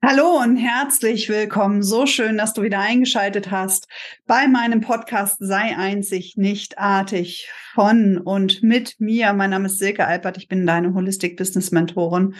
Hallo 0.00 0.40
und 0.40 0.56
herzlich 0.56 1.28
willkommen. 1.28 1.82
So 1.82 2.06
schön, 2.06 2.38
dass 2.38 2.54
du 2.54 2.62
wieder 2.62 2.78
eingeschaltet 2.78 3.50
hast 3.50 3.88
bei 4.28 4.46
meinem 4.46 4.80
Podcast 4.80 5.38
Sei 5.40 5.76
einzig, 5.76 6.36
nicht 6.36 6.78
artig 6.78 7.50
von 7.74 8.18
und 8.18 8.62
mit 8.62 9.00
mir. 9.00 9.32
Mein 9.32 9.50
Name 9.50 9.66
ist 9.66 9.78
Silke 9.78 10.06
Alpert. 10.06 10.36
Ich 10.36 10.46
bin 10.46 10.64
deine 10.64 10.94
Holistic 10.94 11.36
Business 11.36 11.72
Mentorin 11.72 12.36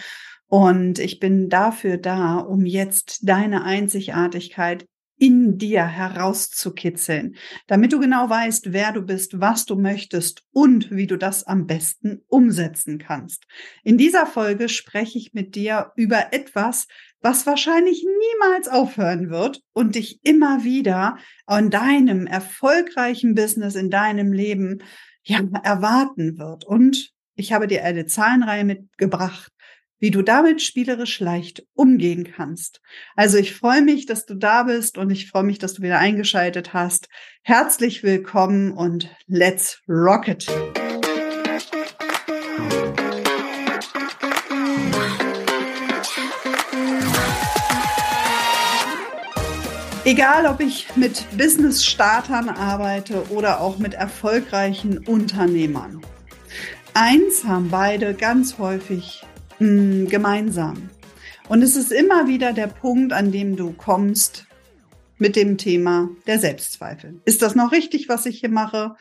und 0.47 0.99
ich 0.99 1.19
bin 1.19 1.49
dafür 1.49 1.97
da, 1.97 2.37
um 2.37 2.65
jetzt 2.65 3.27
deine 3.27 3.65
Einzigartigkeit 3.65 4.85
in 5.17 5.57
dir 5.57 5.85
herauszukitzeln, 5.85 7.35
damit 7.67 7.91
du 7.91 7.99
genau 7.99 8.29
weißt, 8.29 8.71
wer 8.71 8.93
du 8.93 9.01
bist, 9.01 9.41
was 9.41 9.65
du 9.65 9.75
möchtest 9.75 10.43
und 10.53 10.91
wie 10.91 11.07
du 11.07 11.17
das 11.17 11.43
am 11.43 11.67
besten 11.67 12.21
umsetzen 12.27 12.99
kannst. 12.99 13.43
In 13.83 13.97
dieser 13.97 14.25
Folge 14.25 14.69
spreche 14.69 15.17
ich 15.17 15.33
mit 15.33 15.55
dir 15.55 15.91
über 15.97 16.31
etwas, 16.31 16.87
was 17.21 17.45
wahrscheinlich 17.45 18.05
niemals 18.05 18.67
aufhören 18.67 19.29
wird 19.29 19.61
und 19.73 19.95
dich 19.95 20.19
immer 20.23 20.63
wieder 20.63 21.17
an 21.45 21.69
deinem 21.69 22.27
erfolgreichen 22.27 23.35
Business, 23.35 23.75
in 23.75 23.89
deinem 23.89 24.31
Leben, 24.31 24.81
ja, 25.23 25.41
erwarten 25.63 26.37
wird. 26.37 26.65
Und 26.65 27.11
ich 27.35 27.53
habe 27.53 27.67
dir 27.67 27.83
eine 27.83 28.05
Zahlenreihe 28.05 28.63
mitgebracht, 28.63 29.51
wie 29.99 30.11
du 30.11 30.21
damit 30.21 30.61
spielerisch 30.61 31.19
leicht 31.19 31.65
umgehen 31.73 32.23
kannst. 32.23 32.81
Also 33.15 33.37
ich 33.37 33.53
freue 33.53 33.81
mich, 33.81 34.05
dass 34.05 34.25
du 34.25 34.35
da 34.35 34.63
bist 34.63 34.97
und 34.97 35.09
ich 35.09 35.29
freue 35.29 35.43
mich, 35.43 35.59
dass 35.59 35.73
du 35.73 35.81
wieder 35.81 35.99
eingeschaltet 35.99 36.73
hast. 36.73 37.09
Herzlich 37.43 38.01
willkommen 38.01 38.71
und 38.71 39.13
let's 39.27 39.81
rock 39.89 40.27
Egal, 50.09 50.47
ob 50.47 50.59
ich 50.59 50.87
mit 50.95 51.23
Business-Startern 51.37 52.49
arbeite 52.49 53.29
oder 53.29 53.61
auch 53.61 53.77
mit 53.77 53.93
erfolgreichen 53.93 54.97
Unternehmern. 54.97 56.01
Eins 56.95 57.43
haben 57.43 57.69
beide 57.69 58.15
ganz 58.15 58.57
häufig 58.57 59.23
mh, 59.59 59.67
mm, 59.67 60.07
gemeinsam. 60.07 60.89
Und 61.47 61.61
es 61.61 61.75
ist 61.75 61.91
immer 61.91 62.27
wieder 62.27 62.53
der 62.53 62.65
Punkt, 62.65 63.13
an 63.13 63.31
dem 63.31 63.55
du 63.55 63.71
kommst 63.71 64.47
mit 65.19 65.35
dem 65.35 65.59
Thema 65.59 66.09
der 66.25 66.39
Selbstzweifel. 66.39 67.21
Ist 67.25 67.43
das 67.43 67.53
noch 67.53 67.71
richtig, 67.71 68.09
was 68.09 68.25
ich 68.25 68.39
hier 68.39 68.49
mache? 68.49 68.95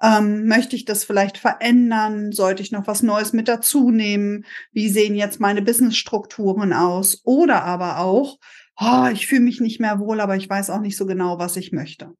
Ähm, 0.00 0.46
möchte 0.46 0.74
ich 0.74 0.86
das 0.86 1.04
vielleicht 1.04 1.36
verändern? 1.36 2.32
Sollte 2.32 2.62
ich 2.62 2.72
noch 2.72 2.86
was 2.86 3.02
Neues 3.02 3.34
mit 3.34 3.48
dazu 3.48 3.90
nehmen? 3.90 4.46
Wie 4.72 4.88
sehen 4.88 5.16
jetzt 5.16 5.38
meine 5.38 5.60
Businessstrukturen 5.60 6.72
aus? 6.72 7.20
Oder 7.24 7.64
aber 7.64 7.98
auch, 7.98 8.38
oh, 8.78 9.06
ich 9.12 9.26
fühle 9.26 9.42
mich 9.42 9.60
nicht 9.60 9.80
mehr 9.80 9.98
wohl, 9.98 10.20
aber 10.20 10.36
ich 10.36 10.48
weiß 10.48 10.70
auch 10.70 10.80
nicht 10.80 10.96
so 10.96 11.06
genau, 11.06 11.38
was 11.38 11.56
ich 11.56 11.72
möchte. 11.72 12.12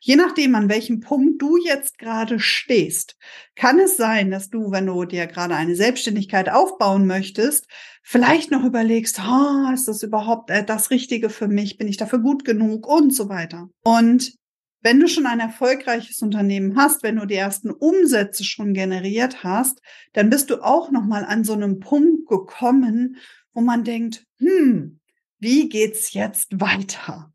Je 0.00 0.16
nachdem, 0.16 0.54
an 0.54 0.68
welchem 0.68 1.00
Punkt 1.00 1.42
du 1.42 1.56
jetzt 1.56 1.98
gerade 1.98 2.38
stehst, 2.38 3.16
kann 3.56 3.78
es 3.78 3.96
sein, 3.96 4.30
dass 4.30 4.48
du, 4.48 4.70
wenn 4.70 4.86
du 4.86 5.04
dir 5.04 5.26
gerade 5.26 5.56
eine 5.56 5.74
Selbstständigkeit 5.74 6.48
aufbauen 6.48 7.06
möchtest, 7.06 7.66
vielleicht 8.02 8.50
noch 8.50 8.64
überlegst, 8.64 9.20
oh, 9.20 9.72
ist 9.72 9.88
das 9.88 10.02
überhaupt 10.02 10.50
äh, 10.50 10.64
das 10.64 10.90
Richtige 10.90 11.28
für 11.28 11.48
mich? 11.48 11.76
Bin 11.76 11.88
ich 11.88 11.96
dafür 11.96 12.20
gut 12.20 12.44
genug? 12.44 12.86
Und 12.86 13.12
so 13.12 13.28
weiter. 13.28 13.68
Und 13.82 14.34
wenn 14.82 15.00
du 15.00 15.08
schon 15.08 15.26
ein 15.26 15.40
erfolgreiches 15.40 16.20
Unternehmen 16.20 16.76
hast, 16.76 17.02
wenn 17.02 17.16
du 17.16 17.26
die 17.26 17.34
ersten 17.34 17.70
Umsätze 17.70 18.44
schon 18.44 18.74
generiert 18.74 19.42
hast, 19.42 19.80
dann 20.12 20.28
bist 20.28 20.50
du 20.50 20.62
auch 20.62 20.90
noch 20.90 21.04
mal 21.04 21.24
an 21.24 21.42
so 21.42 21.54
einem 21.54 21.80
Punkt 21.80 22.28
gekommen, 22.28 23.16
wo 23.54 23.62
man 23.62 23.82
denkt, 23.82 24.26
hm, 24.38 25.00
wie 25.44 25.68
geht's 25.68 26.14
jetzt 26.14 26.58
weiter? 26.58 27.32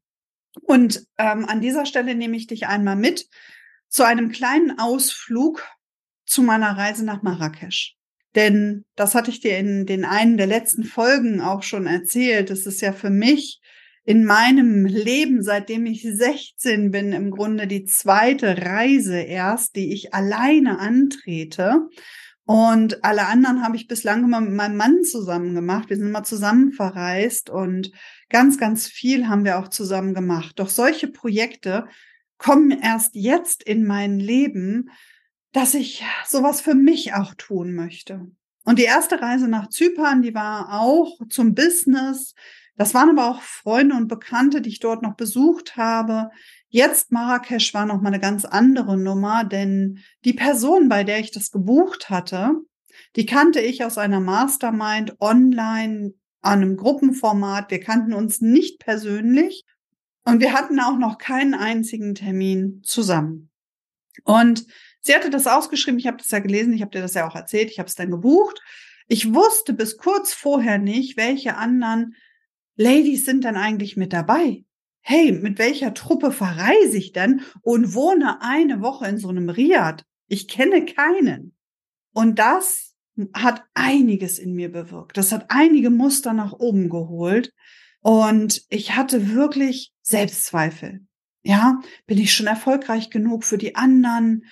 Und 0.64 1.06
ähm, 1.18 1.46
an 1.46 1.62
dieser 1.62 1.86
Stelle 1.86 2.16
nehme 2.16 2.36
ich 2.36 2.48
dich 2.48 2.68
einmal 2.68 2.96
mit 2.96 3.30
zu 3.88 4.04
einem 4.04 4.32
kleinen 4.32 4.78
Ausflug 4.80 5.66
zu 6.25 6.42
meiner 6.42 6.75
Reise 6.75 7.06
nach 7.06 7.22
Marrakesch. 7.22 7.96
Denn 8.36 8.86
das 8.96 9.16
hatte 9.16 9.31
ich 9.31 9.40
dir 9.40 9.58
in 9.58 9.86
den 9.86 10.06
einen 10.06 10.38
der 10.38 10.48
letzten 10.48 10.84
Folgen 10.84 11.40
auch 11.40 11.64
schon 11.64 11.88
erzählt. 11.88 12.50
Es 12.50 12.66
ist 12.66 12.81
ja 12.81 12.94
für 12.94 13.09
mich 13.09 13.62
in 14.06 14.25
meinem 14.25 14.86
Leben, 14.86 15.44
seitdem 15.44 15.86
ich 15.86 16.02
16 16.02 16.90
bin, 16.90 17.14
im 17.14 17.30
Grunde 17.30 17.68
die 17.68 17.86
zweite 17.86 18.58
Reise 18.58 19.19
erst, 19.19 19.75
die 19.75 19.94
ich 19.94 20.14
alleine 20.16 20.80
antrete. 20.80 21.88
Und 22.50 23.04
alle 23.04 23.28
anderen 23.28 23.64
habe 23.64 23.76
ich 23.76 23.88
bislang 23.88 24.24
immer 24.24 24.42
mit 24.42 24.54
meinem 24.54 24.76
Mann 24.76 25.04
zusammen 25.04 25.54
gemacht. 25.54 25.88
Wir 25.92 25.98
sind 25.98 26.08
immer 26.08 26.24
zusammen 26.24 26.72
verreist 26.72 27.52
und 27.52 27.92
ganz, 28.28 28.58
ganz 28.58 28.88
viel 28.88 29.30
haben 29.30 29.46
wir 29.46 29.60
auch 29.60 29.68
zusammen 29.68 30.16
gemacht. 30.16 30.58
Doch 30.58 30.70
solche 30.70 31.08
Projekte 31.10 31.86
kommen 32.40 32.72
erst 32.72 33.14
jetzt 33.14 33.62
in 33.62 33.86
mein 33.86 34.20
Leben, 34.20 34.90
dass 35.52 35.76
ich 35.76 36.04
sowas 36.26 36.60
für 36.60 36.74
mich 36.74 37.14
auch 37.14 37.36
tun 37.36 37.76
möchte. 37.76 38.26
Und 38.66 38.80
die 38.80 38.86
erste 38.86 39.22
Reise 39.22 39.48
nach 39.48 39.70
Zypern, 39.70 40.24
die 40.24 40.34
war 40.34 40.81
auch 40.81 41.20
zum 41.30 41.54
Business. 41.54 42.34
Das 42.78 42.96
waren 42.96 43.12
aber 43.12 43.30
auch 43.30 43.44
Freunde 43.44 43.96
und 43.96 44.08
Bekannte, 44.08 44.62
die 44.62 44.70
ich 44.70 44.80
dort 44.80 45.04
noch 45.04 45.14
besucht 45.14 45.78
habe. 45.78 46.31
Jetzt 46.72 47.12
Marrakesch 47.12 47.74
war 47.74 47.88
noch 47.88 48.00
mal 48.00 48.09
eine 48.09 48.19
ganz 48.19 48.46
andere 48.46 48.96
Nummer, 48.96 49.44
denn 49.44 50.00
die 50.24 50.34
Person, 50.34 50.88
bei 50.88 51.03
der 51.03 51.19
ich 51.19 51.31
das 51.31 51.50
gebucht 51.50 52.12
hatte, 52.12 52.53
die 53.16 53.25
kannte 53.25 53.59
ich 53.59 53.84
aus 53.84 53.97
einer 53.97 54.19
Mastermind 54.19 55.19
online 55.19 56.13
an 56.41 56.62
einem 56.62 56.78
Gruppenformat. 56.78 57.72
Wir 57.72 57.80
kannten 57.80 58.13
uns 58.13 58.40
nicht 58.40 58.80
persönlich 58.80 59.66
und 60.25 60.41
wir 60.41 60.53
hatten 60.53 60.80
auch 60.80 60.97
noch 61.00 61.18
keinen 61.18 61.56
einzigen 61.56 62.13
Termin 62.13 62.81
zusammen. 62.84 63.50
Und 64.24 64.68
sie 65.01 65.16
hatte 65.16 65.31
das 65.31 65.47
ausgeschrieben, 65.47 66.00
ich 66.00 66.06
habe 66.06 66.18
das 66.18 66.30
ja 66.30 66.38
gelesen, 66.38 66.74
ich 66.74 66.81
habe 66.81 66.91
dir 66.91 67.01
das 67.01 67.16
ja 67.16 67.28
auch 67.28 67.36
erzählt, 67.36 67.72
ich 67.72 67.80
habe 67.80 67.88
es 67.88 67.96
dann 67.96 68.12
gebucht. 68.12 68.62
Ich 69.07 69.34
wusste 69.34 69.74
bis 69.74 69.97
kurz 69.97 70.34
vorher 70.34 70.78
nicht, 70.78 71.18
welche 71.18 71.56
anderen 71.56 72.16
Ladies 72.75 73.25
sind 73.25 73.44
dann 73.44 73.56
eigentlich 73.56 73.97
mit 73.97 74.13
dabei 74.13 74.66
hey, 75.02 75.32
mit 75.32 75.58
welcher 75.58 75.94
Truppe 75.94 76.32
verreise 76.32 76.98
ich 76.98 77.12
denn 77.14 77.42
und 77.62 77.94
wohne 77.94 78.42
eine 78.42 78.82
Woche 78.82 79.08
in 79.08 79.18
so 79.18 79.30
einem 79.30 79.50
Riad? 79.50 80.06
Ich 80.28 80.48
kenne 80.48 80.86
keinen. 80.86 81.56
Und 82.14 82.40
das 82.40 82.96
hat 83.34 83.64
einiges 83.74 84.40
in 84.40 84.54
mir 84.54 84.72
bewirkt. 84.72 85.18
Das 85.18 85.32
hat 85.32 85.46
einige 85.50 85.90
Muster 85.90 86.34
nach 86.34 86.54
oben 86.54 86.90
geholt. 86.90 87.54
Und 88.02 88.64
ich 88.70 88.96
hatte 88.96 89.34
wirklich 89.34 89.92
Selbstzweifel. 90.02 91.06
Ja, 91.44 91.81
bin 92.06 92.18
ich 92.18 92.34
schon 92.34 92.48
erfolgreich 92.48 93.10
genug 93.10 93.44
für 93.44 93.58
die 93.58 93.76
anderen? 93.76 94.46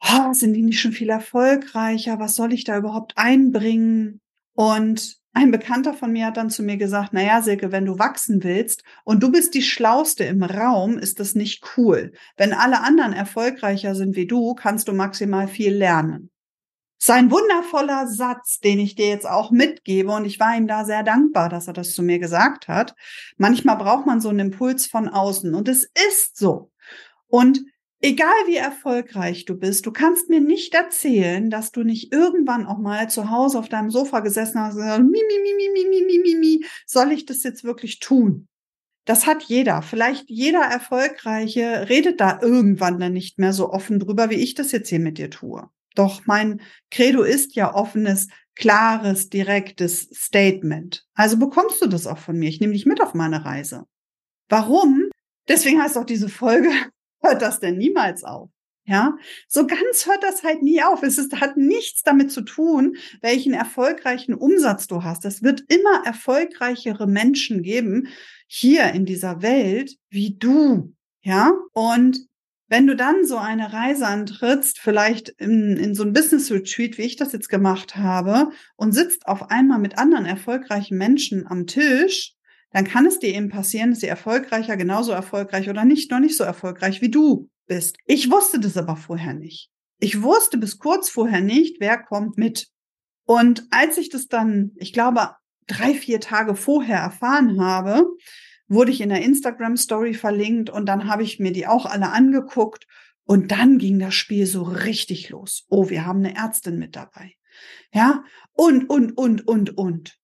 Oh, 0.00 0.32
sind 0.32 0.54
die 0.54 0.62
nicht 0.62 0.80
schon 0.80 0.92
viel 0.92 1.08
erfolgreicher? 1.08 2.18
Was 2.18 2.36
soll 2.36 2.52
ich 2.52 2.64
da 2.64 2.76
überhaupt 2.76 3.16
einbringen? 3.16 4.20
Und 4.54 5.16
ein 5.34 5.50
Bekannter 5.50 5.94
von 5.94 6.12
mir 6.12 6.26
hat 6.26 6.36
dann 6.36 6.50
zu 6.50 6.62
mir 6.62 6.76
gesagt, 6.76 7.12
naja, 7.12 7.42
Silke, 7.42 7.70
wenn 7.70 7.84
du 7.84 7.98
wachsen 7.98 8.42
willst 8.42 8.82
und 9.04 9.22
du 9.22 9.30
bist 9.30 9.54
die 9.54 9.62
Schlauste 9.62 10.24
im 10.24 10.42
Raum, 10.42 10.98
ist 10.98 11.20
das 11.20 11.34
nicht 11.34 11.64
cool. 11.76 12.12
Wenn 12.36 12.52
alle 12.52 12.80
anderen 12.80 13.12
erfolgreicher 13.12 13.94
sind 13.94 14.16
wie 14.16 14.26
du, 14.26 14.54
kannst 14.54 14.88
du 14.88 14.92
maximal 14.92 15.46
viel 15.46 15.74
lernen. 15.74 16.30
Sein 17.00 17.30
wundervoller 17.30 18.08
Satz, 18.08 18.58
den 18.58 18.80
ich 18.80 18.96
dir 18.96 19.08
jetzt 19.08 19.28
auch 19.28 19.52
mitgebe, 19.52 20.10
und 20.10 20.24
ich 20.24 20.40
war 20.40 20.56
ihm 20.56 20.66
da 20.66 20.84
sehr 20.84 21.04
dankbar, 21.04 21.48
dass 21.48 21.68
er 21.68 21.72
das 21.72 21.94
zu 21.94 22.02
mir 22.02 22.18
gesagt 22.18 22.66
hat. 22.66 22.96
Manchmal 23.36 23.76
braucht 23.76 24.06
man 24.06 24.20
so 24.20 24.30
einen 24.30 24.40
Impuls 24.40 24.86
von 24.86 25.08
außen 25.08 25.54
und 25.54 25.68
es 25.68 25.88
ist 26.08 26.36
so. 26.36 26.72
Und 27.28 27.60
Egal 28.00 28.46
wie 28.46 28.56
erfolgreich 28.56 29.44
du 29.44 29.56
bist, 29.56 29.84
du 29.84 29.90
kannst 29.90 30.28
mir 30.28 30.40
nicht 30.40 30.72
erzählen, 30.74 31.50
dass 31.50 31.72
du 31.72 31.82
nicht 31.82 32.12
irgendwann 32.12 32.64
auch 32.64 32.78
mal 32.78 33.10
zu 33.10 33.30
Hause 33.30 33.58
auf 33.58 33.68
deinem 33.68 33.90
Sofa 33.90 34.20
gesessen 34.20 34.60
hast 34.60 34.74
und 34.74 34.82
gesagt, 34.82 35.02
mi, 35.02 35.20
mi, 35.26 35.38
mi, 35.42 35.54
mi, 35.56 35.88
mi, 35.88 36.04
mi, 36.06 36.18
mi, 36.18 36.34
mi, 36.38 36.64
soll 36.86 37.10
ich 37.10 37.26
das 37.26 37.42
jetzt 37.42 37.64
wirklich 37.64 37.98
tun? 37.98 38.46
Das 39.04 39.26
hat 39.26 39.42
jeder. 39.44 39.82
Vielleicht 39.82 40.30
jeder 40.30 40.60
Erfolgreiche 40.60 41.88
redet 41.88 42.20
da 42.20 42.40
irgendwann 42.40 43.00
dann 43.00 43.14
nicht 43.14 43.38
mehr 43.38 43.52
so 43.52 43.70
offen 43.70 43.98
drüber, 43.98 44.30
wie 44.30 44.34
ich 44.34 44.54
das 44.54 44.70
jetzt 44.70 44.90
hier 44.90 45.00
mit 45.00 45.18
dir 45.18 45.30
tue. 45.30 45.68
Doch 45.96 46.26
mein 46.26 46.60
Credo 46.92 47.22
ist 47.22 47.56
ja 47.56 47.74
offenes, 47.74 48.28
klares, 48.54 49.28
direktes 49.28 50.08
Statement. 50.14 51.04
Also 51.14 51.36
bekommst 51.36 51.82
du 51.82 51.86
das 51.88 52.06
auch 52.06 52.18
von 52.18 52.38
mir. 52.38 52.48
Ich 52.48 52.60
nehme 52.60 52.74
dich 52.74 52.86
mit 52.86 53.00
auf 53.00 53.14
meine 53.14 53.44
Reise. 53.44 53.86
Warum? 54.48 55.08
Deswegen 55.48 55.82
heißt 55.82 55.98
auch 55.98 56.04
diese 56.04 56.28
Folge 56.28 56.70
hört 57.20 57.42
das 57.42 57.60
denn 57.60 57.76
niemals 57.76 58.24
auf. 58.24 58.50
Ja, 58.84 59.18
so 59.48 59.66
ganz 59.66 60.06
hört 60.06 60.22
das 60.22 60.42
halt 60.42 60.62
nie 60.62 60.82
auf. 60.82 61.02
Es 61.02 61.18
ist, 61.18 61.38
hat 61.42 61.58
nichts 61.58 62.02
damit 62.04 62.32
zu 62.32 62.40
tun, 62.40 62.96
welchen 63.20 63.52
erfolgreichen 63.52 64.32
Umsatz 64.32 64.86
du 64.86 65.04
hast. 65.04 65.26
Es 65.26 65.42
wird 65.42 65.62
immer 65.68 66.06
erfolgreichere 66.06 67.06
Menschen 67.06 67.62
geben 67.62 68.08
hier 68.46 68.92
in 68.94 69.04
dieser 69.04 69.42
Welt 69.42 69.98
wie 70.08 70.38
du. 70.38 70.94
Ja, 71.20 71.52
und 71.74 72.18
wenn 72.68 72.86
du 72.86 72.96
dann 72.96 73.26
so 73.26 73.36
eine 73.36 73.74
Reise 73.74 74.06
antrittst, 74.06 74.78
vielleicht 74.78 75.30
in, 75.30 75.76
in 75.76 75.94
so 75.94 76.02
ein 76.02 76.14
Business 76.14 76.50
Retreat, 76.50 76.96
wie 76.96 77.02
ich 77.02 77.16
das 77.16 77.32
jetzt 77.32 77.48
gemacht 77.48 77.96
habe, 77.96 78.50
und 78.76 78.92
sitzt 78.92 79.26
auf 79.26 79.50
einmal 79.50 79.78
mit 79.78 79.98
anderen 79.98 80.24
erfolgreichen 80.24 80.96
Menschen 80.96 81.46
am 81.46 81.66
Tisch, 81.66 82.34
dann 82.70 82.84
kann 82.84 83.06
es 83.06 83.18
dir 83.18 83.34
eben 83.34 83.48
passieren, 83.48 83.90
dass 83.90 84.00
sie 84.00 84.06
erfolgreicher, 84.06 84.76
genauso 84.76 85.12
erfolgreich 85.12 85.70
oder 85.70 85.84
nicht, 85.84 86.10
noch 86.10 86.20
nicht 86.20 86.36
so 86.36 86.44
erfolgreich 86.44 87.00
wie 87.00 87.10
du 87.10 87.48
bist. 87.66 87.96
Ich 88.06 88.30
wusste 88.30 88.60
das 88.60 88.76
aber 88.76 88.96
vorher 88.96 89.34
nicht. 89.34 89.70
Ich 90.00 90.22
wusste 90.22 90.58
bis 90.58 90.78
kurz 90.78 91.08
vorher 91.08 91.40
nicht, 91.40 91.80
wer 91.80 91.98
kommt 91.98 92.38
mit. 92.38 92.68
Und 93.24 93.66
als 93.70 93.98
ich 93.98 94.10
das 94.10 94.28
dann, 94.28 94.72
ich 94.76 94.92
glaube, 94.92 95.30
drei, 95.66 95.94
vier 95.94 96.20
Tage 96.20 96.54
vorher 96.54 96.98
erfahren 96.98 97.60
habe, 97.60 98.06
wurde 98.68 98.90
ich 98.90 99.00
in 99.00 99.08
der 99.08 99.22
Instagram 99.22 99.76
Story 99.76 100.14
verlinkt 100.14 100.70
und 100.70 100.86
dann 100.86 101.08
habe 101.08 101.22
ich 101.22 101.38
mir 101.38 101.52
die 101.52 101.66
auch 101.66 101.86
alle 101.86 102.10
angeguckt 102.10 102.86
und 103.24 103.50
dann 103.50 103.78
ging 103.78 103.98
das 103.98 104.14
Spiel 104.14 104.46
so 104.46 104.62
richtig 104.62 105.30
los. 105.30 105.66
Oh, 105.68 105.88
wir 105.88 106.06
haben 106.06 106.24
eine 106.24 106.36
Ärztin 106.36 106.78
mit 106.78 106.96
dabei. 106.96 107.34
Ja, 107.92 108.24
und, 108.52 108.88
und, 108.88 109.12
und, 109.12 109.46
und, 109.46 109.76
und. 109.76 110.18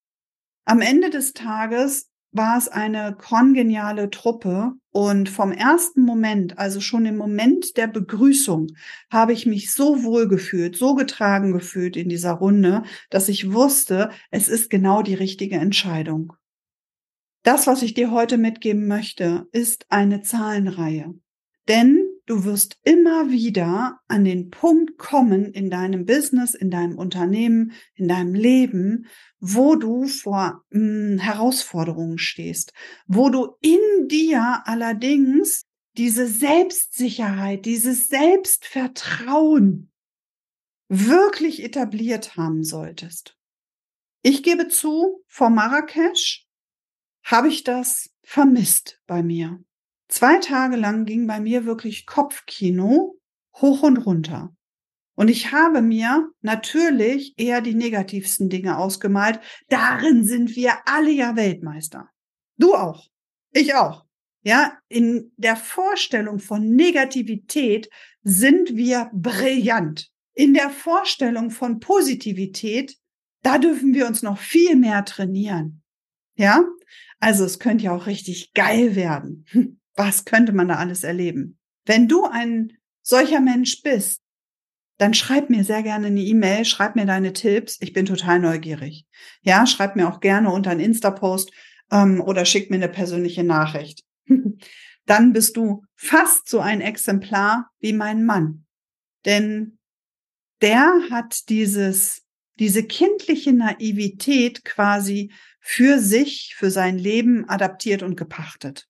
Am 0.65 0.81
Ende 0.81 1.11
des 1.11 1.33
Tages 1.33 2.11
war 2.35 2.59
es 2.59 2.69
eine 2.69 3.15
kongeniale 3.17 4.11
Truppe 4.11 4.73
und 4.91 5.29
vom 5.29 5.53
ersten 5.53 6.03
Moment, 6.03 6.59
also 6.59 6.81
schon 6.81 7.07
im 7.07 7.17
Moment 7.17 7.77
der 7.77 7.87
Begrüßung, 7.87 8.69
habe 9.11 9.33
ich 9.33 9.47
mich 9.47 9.73
so 9.73 10.03
wohl 10.03 10.29
gefühlt, 10.29 10.77
so 10.77 10.97
getragen 10.97 11.53
gefühlt 11.53 11.97
in 11.97 12.09
dieser 12.09 12.33
Runde, 12.33 12.83
dass 13.09 13.29
ich 13.29 13.53
wusste, 13.53 14.11
es 14.31 14.49
ist 14.49 14.69
genau 14.69 15.03
die 15.03 15.15
richtige 15.15 15.57
Entscheidung. 15.57 16.33
Das, 17.45 17.69
was 17.69 17.83
ich 17.83 17.95
dir 17.95 18.11
heute 18.11 18.37
mitgeben 18.37 18.89
möchte, 18.89 19.47
ist 19.53 19.87
eine 19.91 20.23
Zahlenreihe. 20.23 21.15
Denn 21.69 22.14
du 22.27 22.45
wirst 22.45 22.79
immer 22.83 23.31
wieder 23.31 24.01
an 24.09 24.25
den 24.25 24.51
Punkt 24.51 24.99
kommen 24.99 25.53
in 25.53 25.71
deinem 25.71 26.07
Business, 26.07 26.55
in 26.55 26.71
deinem 26.71 26.99
Unternehmen, 26.99 27.73
in 27.95 28.09
deinem 28.09 28.35
Leben, 28.35 29.07
wo 29.41 29.77
du 29.77 30.07
vor 30.07 30.65
mh, 30.71 30.81
hm, 30.81 31.19
Herausforderungen 31.19 32.19
stehst, 32.19 32.73
wo 33.07 33.29
du 33.29 33.57
in 33.61 34.09
dir 34.09 34.63
allerdings 34.65 35.67
diese 35.97 36.27
Selbstsicherheit, 36.27 37.65
dieses 37.67 38.09
Selbstvertrauen 38.09 39.93
wirklich 40.89 41.63
etabliert 41.63 42.37
haben 42.37 42.65
solltest. 42.65 43.37
Ich 44.23 44.43
gebe 44.43 44.69
zu, 44.69 45.23
vor 45.29 45.51
Marrakesch 45.51 46.47
habe 47.23 47.49
ich 47.49 47.65
das 47.65 48.11
vermisst 48.23 49.01
bei 49.07 49.23
mir. 49.23 49.63
Zwei 50.15 50.39
Tage 50.39 50.77
lang 50.77 51.07
ging 51.07 51.27
bei 51.27 51.41
mir 51.41 51.65
wirklich 51.65 52.07
Kopfkino 52.07 53.19
hoch 53.57 53.83
und 53.83 53.97
runter. 53.97 54.55
Und 55.17 55.29
ich 55.29 55.51
habe 55.51 55.83
mir 55.83 56.31
natürlich 56.41 57.35
eher 57.37 57.61
die 57.61 57.75
negativsten 57.75 58.49
Dinge 58.49 58.79
ausgemalt. 58.79 59.41
Darin 59.71 60.23
sind 60.25 60.55
wir 60.55 60.75
alle 60.87 61.11
ja 61.11 61.35
Weltmeister. 61.35 62.09
Du 62.57 62.77
auch. 62.77 63.09
Ich 63.51 63.75
auch. 63.75 64.05
Ja, 64.45 64.79
in 64.89 65.33
der 65.37 65.57
Vorstellung 65.57 66.39
von 66.39 66.77
Negativität 66.77 67.91
sind 68.23 68.77
wir 68.77 69.11
brillant. 69.13 70.13
In 70.33 70.55
der 70.55 70.71
Vorstellung 70.71 71.51
von 71.51 71.81
Positivität, 71.81 72.97
da 73.43 73.59
dürfen 73.59 73.95
wir 73.95 74.07
uns 74.07 74.23
noch 74.23 74.39
viel 74.39 74.77
mehr 74.77 75.05
trainieren. 75.05 75.83
Ja, 76.37 76.65
also 77.19 77.45
es 77.45 77.59
könnte 77.59 77.87
ja 77.87 77.97
auch 77.97 78.07
richtig 78.07 78.53
geil 78.53 78.95
werden. 78.95 79.45
Was 79.95 80.25
könnte 80.25 80.53
man 80.53 80.69
da 80.69 80.77
alles 80.77 81.05
erleben? 81.05 81.59
Wenn 81.85 82.09
du 82.09 82.25
ein 82.25 82.73
solcher 83.03 83.41
Mensch 83.41 83.83
bist, 83.83 84.21
dann 84.99 85.15
schreib 85.15 85.51
mir 85.51 85.65
sehr 85.65 85.83
gerne 85.83 86.07
eine 86.07 86.21
E-Mail, 86.21 86.65
schreib 86.65 86.95
mir 86.97 87.07
deine 87.07 87.33
Tipps. 87.33 87.79
Ich 87.81 87.93
bin 87.93 88.07
total 88.07 88.39
neugierig. 88.39 89.07
Ja, 89.43 89.67
schreib 89.67 89.97
mir 89.97 90.09
auch 90.09 90.21
gerne 90.21 90.51
unter 90.51 90.71
einen 90.71 90.81
Insta-Post 90.81 91.53
ähm, 91.91 92.21
oder 92.21 92.45
schick 92.45 92.71
mir 92.71 92.77
eine 92.77 92.89
persönliche 92.89 93.45
Nachricht. 93.45 94.05
dann 95.07 95.33
bist 95.33 95.57
du 95.57 95.85
fast 95.97 96.49
so 96.49 96.61
ein 96.61 96.81
Exemplar 96.81 97.71
wie 97.81 97.93
mein 97.93 98.25
Mann. 98.25 98.67
Denn 99.25 99.79
der 100.63 100.93
hat 101.11 101.49
dieses, 101.49 102.23
diese 102.59 102.85
kindliche 102.85 103.53
Naivität 103.53 104.65
quasi 104.65 105.33
für 105.61 105.99
sich, 105.99 106.55
für 106.57 106.71
sein 106.71 106.99
Leben 106.99 107.49
adaptiert 107.49 108.03
und 108.03 108.17
gepachtet. 108.17 108.89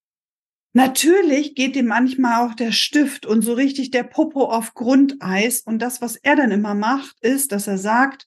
Natürlich 0.77 1.55
geht 1.55 1.77
ihm 1.77 1.87
manchmal 1.87 2.45
auch 2.45 2.55
der 2.55 2.73
Stift 2.73 3.27
und 3.27 3.43
so 3.43 3.53
richtig 3.53 3.93
der 3.93 4.03
Popo 4.03 4.47
auf 4.47 4.75
Grundeis. 4.75 5.61
Und 5.61 5.79
das, 5.79 6.01
was 6.03 6.17
er 6.17 6.35
dann 6.35 6.51
immer 6.51 6.75
macht, 6.75 7.17
ist, 7.21 7.53
dass 7.53 7.69
er 7.69 7.79
sagt, 7.79 8.27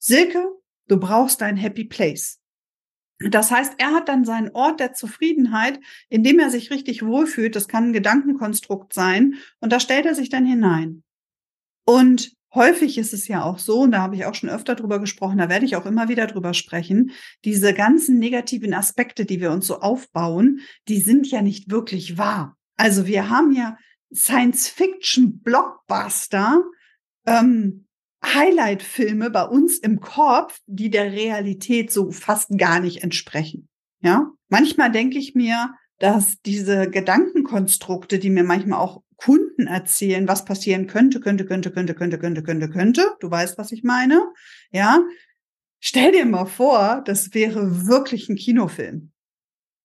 Silke, 0.00 0.44
du 0.88 0.98
brauchst 0.98 1.40
dein 1.40 1.56
Happy 1.56 1.84
Place. 1.84 2.40
Das 3.20 3.52
heißt, 3.52 3.74
er 3.78 3.92
hat 3.92 4.08
dann 4.08 4.24
seinen 4.24 4.50
Ort 4.50 4.80
der 4.80 4.92
Zufriedenheit, 4.92 5.78
in 6.08 6.24
dem 6.24 6.40
er 6.40 6.50
sich 6.50 6.72
richtig 6.72 7.06
wohlfühlt. 7.06 7.54
Das 7.54 7.68
kann 7.68 7.90
ein 7.90 7.92
Gedankenkonstrukt 7.92 8.92
sein. 8.92 9.36
Und 9.60 9.72
da 9.72 9.78
stellt 9.78 10.04
er 10.04 10.16
sich 10.16 10.28
dann 10.28 10.44
hinein. 10.44 11.04
Und 11.86 12.32
häufig 12.54 12.98
ist 12.98 13.12
es 13.12 13.28
ja 13.28 13.42
auch 13.42 13.58
so, 13.58 13.80
und 13.80 13.92
da 13.92 14.00
habe 14.00 14.16
ich 14.16 14.24
auch 14.24 14.34
schon 14.34 14.48
öfter 14.48 14.74
drüber 14.74 14.98
gesprochen, 14.98 15.38
da 15.38 15.48
werde 15.48 15.64
ich 15.64 15.76
auch 15.76 15.86
immer 15.86 16.08
wieder 16.08 16.26
drüber 16.26 16.54
sprechen, 16.54 17.12
diese 17.44 17.74
ganzen 17.74 18.18
negativen 18.18 18.74
Aspekte, 18.74 19.24
die 19.24 19.40
wir 19.40 19.50
uns 19.50 19.66
so 19.66 19.80
aufbauen, 19.80 20.60
die 20.88 21.00
sind 21.00 21.30
ja 21.30 21.42
nicht 21.42 21.70
wirklich 21.70 22.18
wahr. 22.18 22.56
Also 22.76 23.06
wir 23.06 23.30
haben 23.30 23.52
ja 23.52 23.78
Science-Fiction-Blockbuster, 24.12 26.62
ähm, 27.26 27.86
Highlight-Filme 28.24 29.30
bei 29.30 29.44
uns 29.44 29.78
im 29.78 30.00
Kopf, 30.00 30.60
die 30.66 30.90
der 30.90 31.12
Realität 31.12 31.92
so 31.92 32.10
fast 32.10 32.56
gar 32.56 32.80
nicht 32.80 33.02
entsprechen. 33.02 33.68
Ja, 34.00 34.30
manchmal 34.48 34.90
denke 34.90 35.18
ich 35.18 35.34
mir, 35.34 35.74
dass 35.98 36.40
diese 36.42 36.90
Gedankenkonstrukte, 36.90 38.18
die 38.18 38.30
mir 38.30 38.44
manchmal 38.44 38.80
auch 38.80 39.02
Kunden 39.16 39.66
erzählen, 39.66 40.28
was 40.28 40.44
passieren 40.44 40.86
könnte, 40.86 41.20
könnte, 41.20 41.44
könnte, 41.44 41.70
könnte, 41.70 41.94
könnte, 41.94 42.18
könnte, 42.18 42.42
könnte, 42.42 42.68
könnte. 42.70 43.10
Du 43.20 43.30
weißt, 43.30 43.58
was 43.58 43.72
ich 43.72 43.82
meine. 43.82 44.22
Ja. 44.70 45.00
Stell 45.80 46.12
dir 46.12 46.24
mal 46.24 46.46
vor, 46.46 47.02
das 47.04 47.34
wäre 47.34 47.86
wirklich 47.86 48.28
ein 48.28 48.36
Kinofilm. 48.36 49.12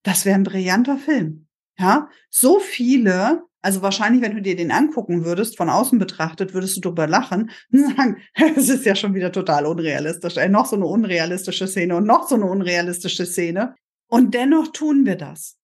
Das 0.03 0.25
wäre 0.25 0.35
ein 0.35 0.43
brillanter 0.43 0.97
Film. 0.97 1.47
Ja. 1.77 2.09
So 2.29 2.59
viele, 2.59 3.43
also 3.61 3.81
wahrscheinlich, 3.81 4.21
wenn 4.21 4.35
du 4.35 4.41
dir 4.41 4.55
den 4.55 4.71
angucken 4.71 5.25
würdest, 5.25 5.57
von 5.57 5.69
außen 5.69 5.99
betrachtet, 5.99 6.53
würdest 6.53 6.77
du 6.77 6.81
drüber 6.81 7.07
lachen 7.07 7.51
und 7.71 7.95
sagen, 7.95 8.17
es 8.55 8.69
ist 8.69 8.85
ja 8.85 8.95
schon 8.95 9.13
wieder 9.13 9.31
total 9.31 9.65
unrealistisch. 9.65 10.37
Ey, 10.37 10.49
noch 10.49 10.65
so 10.65 10.75
eine 10.75 10.85
unrealistische 10.85 11.67
Szene 11.67 11.95
und 11.95 12.05
noch 12.05 12.27
so 12.27 12.35
eine 12.35 12.45
unrealistische 12.45 13.25
Szene. 13.25 13.75
Und 14.07 14.33
dennoch 14.33 14.71
tun 14.71 15.05
wir 15.05 15.15
das. 15.15 15.57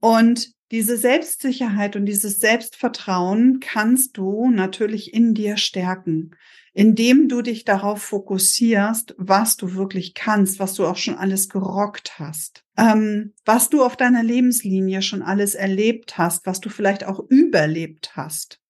Und 0.00 0.52
diese 0.70 0.96
Selbstsicherheit 0.96 1.96
und 1.96 2.06
dieses 2.06 2.38
Selbstvertrauen 2.38 3.58
kannst 3.60 4.16
du 4.16 4.50
natürlich 4.50 5.12
in 5.12 5.34
dir 5.34 5.56
stärken, 5.56 6.36
indem 6.72 7.28
du 7.28 7.42
dich 7.42 7.64
darauf 7.64 8.02
fokussierst, 8.02 9.14
was 9.18 9.56
du 9.56 9.74
wirklich 9.74 10.14
kannst, 10.14 10.60
was 10.60 10.74
du 10.74 10.86
auch 10.86 10.96
schon 10.96 11.16
alles 11.16 11.48
gerockt 11.48 12.18
hast, 12.20 12.64
ähm, 12.76 13.34
was 13.44 13.68
du 13.68 13.82
auf 13.82 13.96
deiner 13.96 14.22
Lebenslinie 14.22 15.02
schon 15.02 15.22
alles 15.22 15.56
erlebt 15.56 16.18
hast, 16.18 16.46
was 16.46 16.60
du 16.60 16.68
vielleicht 16.68 17.04
auch 17.04 17.18
überlebt 17.28 18.16
hast. 18.16 18.60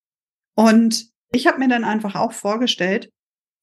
Und 0.54 1.10
ich 1.32 1.46
habe 1.46 1.58
mir 1.58 1.68
dann 1.68 1.84
einfach 1.84 2.14
auch 2.14 2.32
vorgestellt, 2.32 3.12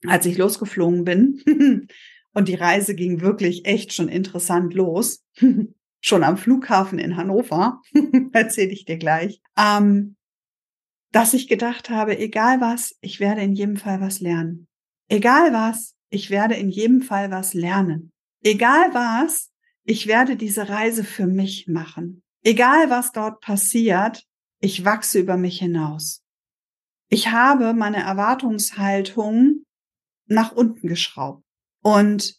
als 0.06 0.28
ich 0.28 0.38
losgeflogen 0.38 1.04
bin, 1.04 1.42
und 2.34 2.48
die 2.48 2.56
Reise 2.56 2.94
ging 2.94 3.22
wirklich 3.22 3.66
echt 3.66 3.94
schon 3.94 4.10
interessant 4.10 4.76
los 4.76 5.24
schon 6.02 6.24
am 6.24 6.38
Flughafen 6.38 7.00
in 7.00 7.18
Hannover, 7.18 7.82
erzähle 8.34 8.72
ich 8.72 8.86
dir 8.86 8.98
gleich, 8.98 9.42
ähm, 9.58 10.16
dass 11.12 11.34
ich 11.34 11.48
gedacht 11.48 11.90
habe, 11.90 12.18
egal 12.20 12.62
was, 12.62 12.96
ich 13.02 13.20
werde 13.20 13.42
in 13.42 13.54
jedem 13.54 13.78
Fall 13.78 14.02
was 14.02 14.20
lernen. 14.20 14.68
Egal 15.10 15.54
was, 15.54 15.96
ich 16.10 16.30
werde 16.30 16.56
in 16.56 16.70
jedem 16.70 17.02
Fall 17.02 17.32
was 17.32 17.54
lernen. 17.54 18.12
Egal 18.44 18.94
was, 18.94 19.52
ich 19.84 20.08
werde 20.08 20.36
diese 20.36 20.70
Reise 20.70 21.04
für 21.04 21.28
mich 21.28 21.68
machen. 21.68 22.22
Egal 22.44 22.90
was 22.90 23.12
dort 23.12 23.42
passiert, 23.42 24.24
ich 24.60 24.86
wachse 24.86 25.20
über 25.20 25.38
mich 25.38 25.60
hinaus. 25.60 26.24
Ich 27.10 27.30
habe 27.30 27.74
meine 27.74 28.04
Erwartungshaltung 28.04 29.64
nach 30.28 30.52
unten 30.52 30.88
geschraubt. 30.88 31.44
Und 31.82 32.38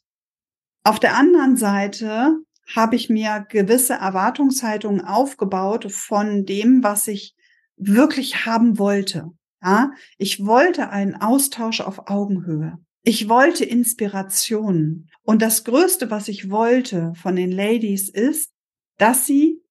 auf 0.84 1.00
der 1.00 1.16
anderen 1.16 1.56
Seite 1.56 2.36
habe 2.74 2.96
ich 2.96 3.08
mir 3.08 3.46
gewisse 3.48 3.94
Erwartungshaltungen 3.94 5.00
aufgebaut 5.00 5.90
von 5.90 6.44
dem, 6.44 6.82
was 6.82 7.08
ich 7.08 7.34
wirklich 7.76 8.46
haben 8.46 8.78
wollte. 8.78 9.30
Ja, 9.62 9.92
ich 10.18 10.44
wollte 10.44 10.90
einen 10.90 11.16
Austausch 11.16 11.80
auf 11.80 12.08
Augenhöhe. 12.08 12.78
Ich 13.02 13.28
wollte 13.28 13.64
Inspirationen. 13.64 15.08
Und 15.22 15.42
das 15.42 15.64
Größte, 15.64 16.10
was 16.10 16.28
ich 16.28 16.50
wollte 16.50 17.12
von 17.16 17.36
den 17.36 17.50
Ladies 17.50 18.08
ist, 18.08 18.52
dass 18.98 19.26
sie 19.26 19.62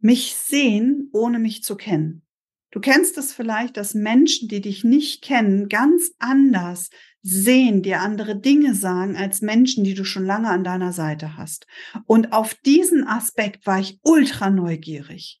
mich 0.00 0.34
sehen, 0.34 1.08
ohne 1.12 1.38
mich 1.38 1.62
zu 1.62 1.76
kennen. 1.76 2.22
Du 2.70 2.80
kennst 2.80 3.16
es 3.18 3.32
vielleicht, 3.32 3.76
dass 3.76 3.94
Menschen, 3.94 4.48
die 4.48 4.60
dich 4.60 4.84
nicht 4.84 5.22
kennen, 5.22 5.68
ganz 5.68 6.10
anders 6.18 6.90
sehen, 7.26 7.82
dir 7.82 8.02
andere 8.02 8.36
Dinge 8.36 8.74
sagen 8.74 9.16
als 9.16 9.40
Menschen, 9.40 9.82
die 9.82 9.94
du 9.94 10.04
schon 10.04 10.26
lange 10.26 10.50
an 10.50 10.62
deiner 10.62 10.92
Seite 10.92 11.38
hast. 11.38 11.66
Und 12.04 12.32
auf 12.32 12.54
diesen 12.54 13.06
Aspekt 13.06 13.66
war 13.66 13.80
ich 13.80 13.98
ultra 14.02 14.50
neugierig. 14.50 15.40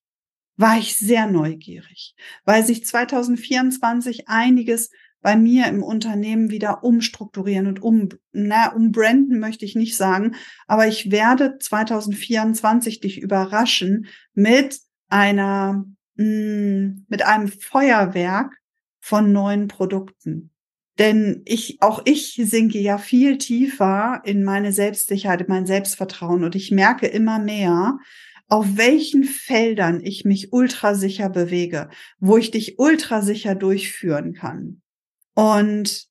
War 0.56 0.78
ich 0.78 0.96
sehr 0.96 1.26
neugierig, 1.26 2.14
weil 2.44 2.64
sich 2.64 2.86
2024 2.86 4.28
einiges 4.28 4.90
bei 5.20 5.36
mir 5.36 5.66
im 5.66 5.82
Unternehmen 5.82 6.50
wieder 6.50 6.84
umstrukturieren 6.84 7.66
und 7.66 7.82
um, 7.82 8.08
na, 8.32 8.72
umbranden 8.72 9.38
möchte 9.38 9.64
ich 9.64 9.74
nicht 9.74 9.96
sagen, 9.96 10.36
aber 10.66 10.86
ich 10.86 11.10
werde 11.10 11.58
2024 11.58 13.00
dich 13.00 13.20
überraschen 13.20 14.06
mit 14.34 14.80
einer, 15.08 15.84
mh, 16.16 16.24
mm, 16.24 17.06
mit 17.08 17.22
einem 17.26 17.48
Feuerwerk 17.48 18.56
von 19.00 19.32
neuen 19.32 19.68
Produkten. 19.68 20.53
Denn 20.98 21.42
ich, 21.44 21.82
auch 21.82 22.02
ich 22.04 22.40
sinke 22.44 22.78
ja 22.78 22.98
viel 22.98 23.38
tiefer 23.38 24.22
in 24.24 24.44
meine 24.44 24.72
Selbstsicherheit, 24.72 25.40
in 25.40 25.48
mein 25.48 25.66
Selbstvertrauen 25.66 26.44
und 26.44 26.54
ich 26.54 26.70
merke 26.70 27.06
immer 27.06 27.40
mehr, 27.40 27.98
auf 28.48 28.76
welchen 28.76 29.24
Feldern 29.24 30.00
ich 30.00 30.24
mich 30.24 30.52
ultrasicher 30.52 31.30
bewege, 31.30 31.88
wo 32.18 32.36
ich 32.36 32.50
dich 32.50 32.78
ultrasicher 32.78 33.54
durchführen 33.54 34.34
kann. 34.34 34.82
Und 35.34 36.06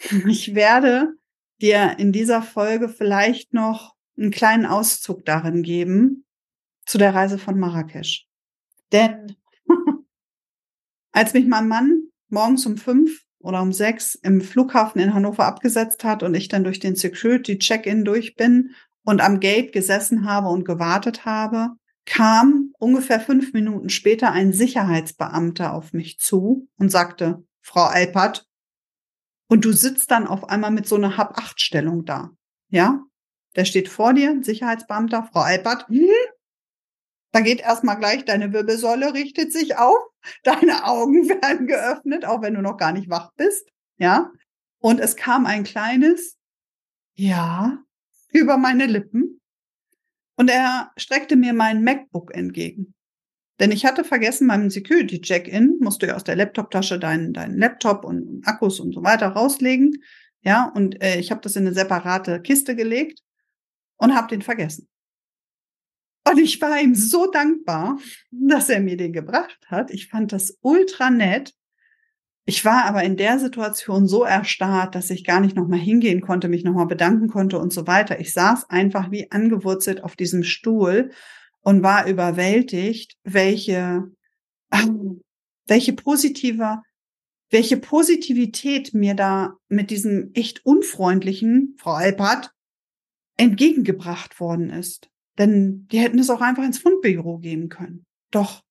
ich 0.26 0.54
werde 0.54 1.12
dir 1.60 1.96
in 1.98 2.12
dieser 2.12 2.42
Folge 2.42 2.88
vielleicht 2.88 3.52
noch 3.52 3.94
einen 4.16 4.30
kleinen 4.30 4.66
Auszug 4.66 5.24
darin 5.24 5.62
geben 5.62 6.24
zu 6.86 6.96
der 6.98 7.14
Reise 7.14 7.38
von 7.38 7.58
Marrakesch. 7.58 8.26
Denn 8.90 9.36
als 11.12 11.34
mich 11.34 11.46
mein 11.46 11.68
Mann 11.68 12.08
morgens 12.28 12.64
um 12.66 12.76
fünf 12.76 13.22
oder 13.42 13.62
um 13.62 13.72
sechs 13.72 14.14
im 14.14 14.40
Flughafen 14.40 15.00
in 15.00 15.14
Hannover 15.14 15.44
abgesetzt 15.44 16.04
hat 16.04 16.22
und 16.22 16.34
ich 16.34 16.48
dann 16.48 16.64
durch 16.64 16.80
den 16.80 16.96
Security 16.96 17.58
Check-in 17.58 18.04
durch 18.04 18.36
bin 18.36 18.74
und 19.04 19.20
am 19.20 19.40
Gate 19.40 19.72
gesessen 19.72 20.24
habe 20.24 20.48
und 20.48 20.64
gewartet 20.64 21.24
habe, 21.24 21.70
kam 22.04 22.72
ungefähr 22.78 23.20
fünf 23.20 23.52
Minuten 23.52 23.88
später 23.88 24.32
ein 24.32 24.52
Sicherheitsbeamter 24.52 25.72
auf 25.72 25.92
mich 25.92 26.18
zu 26.18 26.68
und 26.78 26.90
sagte, 26.90 27.44
Frau 27.60 27.84
Alpert, 27.84 28.46
und 29.48 29.66
du 29.66 29.72
sitzt 29.72 30.10
dann 30.10 30.26
auf 30.26 30.48
einmal 30.48 30.70
mit 30.70 30.88
so 30.88 30.96
einer 30.96 31.18
Hab-Acht-Stellung 31.18 32.06
da. 32.06 32.30
Ja? 32.70 33.04
Der 33.54 33.66
steht 33.66 33.90
vor 33.90 34.14
dir, 34.14 34.38
Sicherheitsbeamter, 34.42 35.28
Frau 35.30 35.40
Alpert. 35.40 35.84
Da 37.32 37.40
geht 37.40 37.60
erstmal 37.60 37.98
gleich, 37.98 38.24
deine 38.24 38.52
Wirbelsäule 38.52 39.14
richtet 39.14 39.52
sich 39.52 39.76
auf, 39.76 39.98
deine 40.44 40.84
Augen 40.84 41.28
werden 41.28 41.66
geöffnet, 41.66 42.24
auch 42.24 42.42
wenn 42.42 42.54
du 42.54 42.62
noch 42.62 42.76
gar 42.76 42.92
nicht 42.92 43.10
wach 43.10 43.32
bist. 43.36 43.68
Ja? 43.98 44.30
Und 44.78 45.00
es 45.00 45.16
kam 45.16 45.46
ein 45.46 45.64
kleines 45.64 46.36
Ja 47.14 47.78
über 48.30 48.56
meine 48.56 48.86
Lippen. 48.86 49.40
Und 50.36 50.48
er 50.48 50.90
streckte 50.96 51.36
mir 51.36 51.52
mein 51.52 51.84
MacBook 51.84 52.34
entgegen. 52.34 52.94
Denn 53.60 53.70
ich 53.70 53.84
hatte 53.84 54.02
vergessen, 54.02 54.48
beim 54.48 54.70
Security-Check-In 54.70 55.78
musst 55.80 56.02
du 56.02 56.06
ja 56.06 56.16
aus 56.16 56.24
der 56.24 56.36
Laptop-Tasche 56.36 56.98
deinen, 56.98 57.32
deinen 57.32 57.58
Laptop 57.58 58.04
und 58.04 58.42
Akkus 58.46 58.80
und 58.80 58.92
so 58.92 59.04
weiter 59.04 59.28
rauslegen. 59.28 60.02
Ja, 60.40 60.72
und 60.74 61.00
äh, 61.02 61.20
ich 61.20 61.30
habe 61.30 61.42
das 61.42 61.54
in 61.54 61.66
eine 61.66 61.74
separate 61.74 62.40
Kiste 62.40 62.74
gelegt 62.74 63.20
und 63.98 64.14
habe 64.16 64.28
den 64.28 64.42
vergessen. 64.42 64.88
Und 66.28 66.38
ich 66.38 66.60
war 66.60 66.80
ihm 66.80 66.94
so 66.94 67.30
dankbar, 67.30 67.98
dass 68.30 68.68
er 68.68 68.80
mir 68.80 68.96
den 68.96 69.12
gebracht 69.12 69.58
hat. 69.66 69.90
Ich 69.90 70.08
fand 70.08 70.32
das 70.32 70.58
ultra 70.62 71.10
nett. 71.10 71.54
Ich 72.44 72.64
war 72.64 72.84
aber 72.86 73.02
in 73.04 73.16
der 73.16 73.38
Situation 73.38 74.08
so 74.08 74.24
erstarrt, 74.24 74.94
dass 74.94 75.10
ich 75.10 75.24
gar 75.24 75.40
nicht 75.40 75.56
nochmal 75.56 75.78
hingehen 75.78 76.20
konnte, 76.20 76.48
mich 76.48 76.64
nochmal 76.64 76.86
bedanken 76.86 77.28
konnte 77.28 77.58
und 77.58 77.72
so 77.72 77.86
weiter. 77.86 78.20
Ich 78.20 78.32
saß 78.32 78.68
einfach 78.70 79.10
wie 79.10 79.30
angewurzelt 79.30 80.02
auf 80.02 80.16
diesem 80.16 80.42
Stuhl 80.42 81.10
und 81.60 81.82
war 81.82 82.08
überwältigt, 82.08 83.16
welche, 83.24 84.10
welche 85.66 85.92
positive, 85.92 86.82
welche 87.50 87.76
Positivität 87.76 88.94
mir 88.94 89.14
da 89.14 89.54
mit 89.68 89.90
diesem 89.90 90.30
echt 90.34 90.66
unfreundlichen 90.66 91.76
Frau 91.78 91.92
Alpert 91.92 92.52
entgegengebracht 93.36 94.40
worden 94.40 94.70
ist. 94.70 95.11
Denn 95.38 95.86
die 95.88 95.98
hätten 95.98 96.18
es 96.18 96.30
auch 96.30 96.40
einfach 96.40 96.64
ins 96.64 96.78
Fundbüro 96.78 97.38
geben 97.38 97.68
können. 97.68 98.04
Doch 98.30 98.62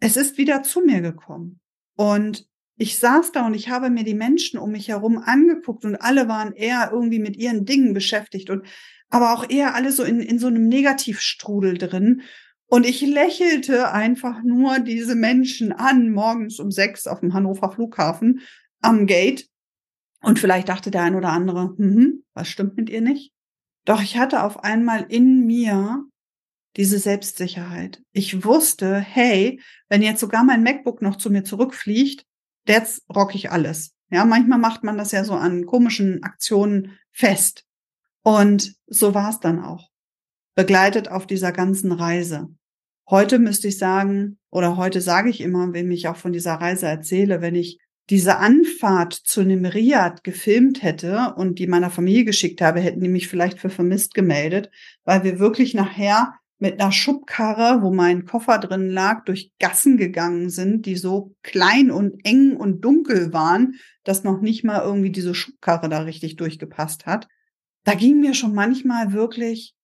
es 0.00 0.16
ist 0.16 0.38
wieder 0.38 0.62
zu 0.62 0.80
mir 0.80 1.00
gekommen. 1.00 1.60
Und 1.96 2.46
ich 2.76 2.98
saß 2.98 3.32
da 3.32 3.46
und 3.46 3.54
ich 3.54 3.68
habe 3.68 3.90
mir 3.90 4.02
die 4.02 4.14
Menschen 4.14 4.58
um 4.58 4.72
mich 4.72 4.88
herum 4.88 5.18
angeguckt 5.18 5.84
und 5.84 5.96
alle 5.96 6.26
waren 6.26 6.52
eher 6.52 6.90
irgendwie 6.92 7.20
mit 7.20 7.36
ihren 7.36 7.64
Dingen 7.64 7.92
beschäftigt 7.92 8.50
und 8.50 8.66
aber 9.10 9.34
auch 9.34 9.48
eher 9.48 9.74
alle 9.74 9.92
so 9.92 10.02
in, 10.02 10.20
in 10.20 10.38
so 10.38 10.46
einem 10.46 10.66
Negativstrudel 10.68 11.76
drin. 11.76 12.22
Und 12.66 12.86
ich 12.86 13.02
lächelte 13.02 13.92
einfach 13.92 14.42
nur 14.42 14.78
diese 14.78 15.14
Menschen 15.14 15.72
an, 15.72 16.10
morgens 16.10 16.58
um 16.58 16.70
sechs 16.70 17.06
auf 17.06 17.20
dem 17.20 17.34
Hannover 17.34 17.70
Flughafen 17.70 18.40
am 18.80 19.06
Gate. 19.06 19.48
Und 20.22 20.38
vielleicht 20.38 20.70
dachte 20.70 20.90
der 20.90 21.02
ein 21.02 21.14
oder 21.14 21.28
andere, 21.28 21.74
hm, 21.76 22.24
was 22.32 22.48
stimmt 22.48 22.76
mit 22.76 22.88
ihr 22.88 23.02
nicht? 23.02 23.32
Doch 23.84 24.02
ich 24.02 24.16
hatte 24.16 24.42
auf 24.42 24.62
einmal 24.62 25.06
in 25.08 25.46
mir 25.46 26.04
diese 26.76 26.98
Selbstsicherheit. 26.98 28.02
Ich 28.12 28.44
wusste, 28.44 28.98
hey, 28.98 29.60
wenn 29.88 30.02
jetzt 30.02 30.20
sogar 30.20 30.44
mein 30.44 30.62
MacBook 30.62 31.02
noch 31.02 31.16
zu 31.16 31.30
mir 31.30 31.44
zurückfliegt, 31.44 32.24
jetzt 32.66 33.04
rock 33.14 33.34
ich 33.34 33.50
alles. 33.50 33.94
Ja, 34.10 34.24
manchmal 34.24 34.58
macht 34.58 34.84
man 34.84 34.96
das 34.96 35.12
ja 35.12 35.24
so 35.24 35.34
an 35.34 35.66
komischen 35.66 36.22
Aktionen 36.22 36.98
fest. 37.10 37.64
Und 38.22 38.76
so 38.86 39.14
war 39.14 39.30
es 39.30 39.40
dann 39.40 39.58
auch. 39.62 39.90
Begleitet 40.54 41.10
auf 41.10 41.26
dieser 41.26 41.50
ganzen 41.50 41.92
Reise. 41.92 42.48
Heute 43.08 43.38
müsste 43.38 43.68
ich 43.68 43.78
sagen, 43.78 44.38
oder 44.50 44.76
heute 44.76 45.00
sage 45.00 45.28
ich 45.28 45.40
immer, 45.40 45.72
wenn 45.72 45.90
ich 45.90 46.08
auch 46.08 46.16
von 46.16 46.32
dieser 46.32 46.54
Reise 46.54 46.86
erzähle, 46.86 47.40
wenn 47.40 47.54
ich 47.54 47.78
diese 48.10 48.38
Anfahrt 48.38 49.14
zu 49.14 49.40
einem 49.40 49.64
Riad 49.64 50.24
gefilmt 50.24 50.82
hätte 50.82 51.34
und 51.36 51.58
die 51.58 51.66
meiner 51.66 51.90
Familie 51.90 52.24
geschickt 52.24 52.60
habe, 52.60 52.80
hätten 52.80 53.00
die 53.00 53.08
mich 53.08 53.28
vielleicht 53.28 53.58
für 53.58 53.70
vermisst 53.70 54.14
gemeldet, 54.14 54.70
weil 55.04 55.24
wir 55.24 55.38
wirklich 55.38 55.74
nachher 55.74 56.34
mit 56.58 56.80
einer 56.80 56.92
Schubkarre, 56.92 57.82
wo 57.82 57.92
mein 57.92 58.24
Koffer 58.24 58.58
drin 58.58 58.88
lag, 58.88 59.24
durch 59.24 59.52
Gassen 59.58 59.96
gegangen 59.96 60.48
sind, 60.50 60.86
die 60.86 60.96
so 60.96 61.34
klein 61.42 61.90
und 61.90 62.24
eng 62.24 62.56
und 62.56 62.82
dunkel 62.84 63.32
waren, 63.32 63.74
dass 64.04 64.24
noch 64.24 64.40
nicht 64.40 64.62
mal 64.62 64.82
irgendwie 64.82 65.10
diese 65.10 65.34
Schubkarre 65.34 65.88
da 65.88 66.00
richtig 66.00 66.36
durchgepasst 66.36 67.06
hat 67.06 67.28
da 67.84 67.94
ging 67.94 68.20
mir 68.20 68.34
schon 68.34 68.54
manchmal 68.54 69.12
wirklich 69.12 69.74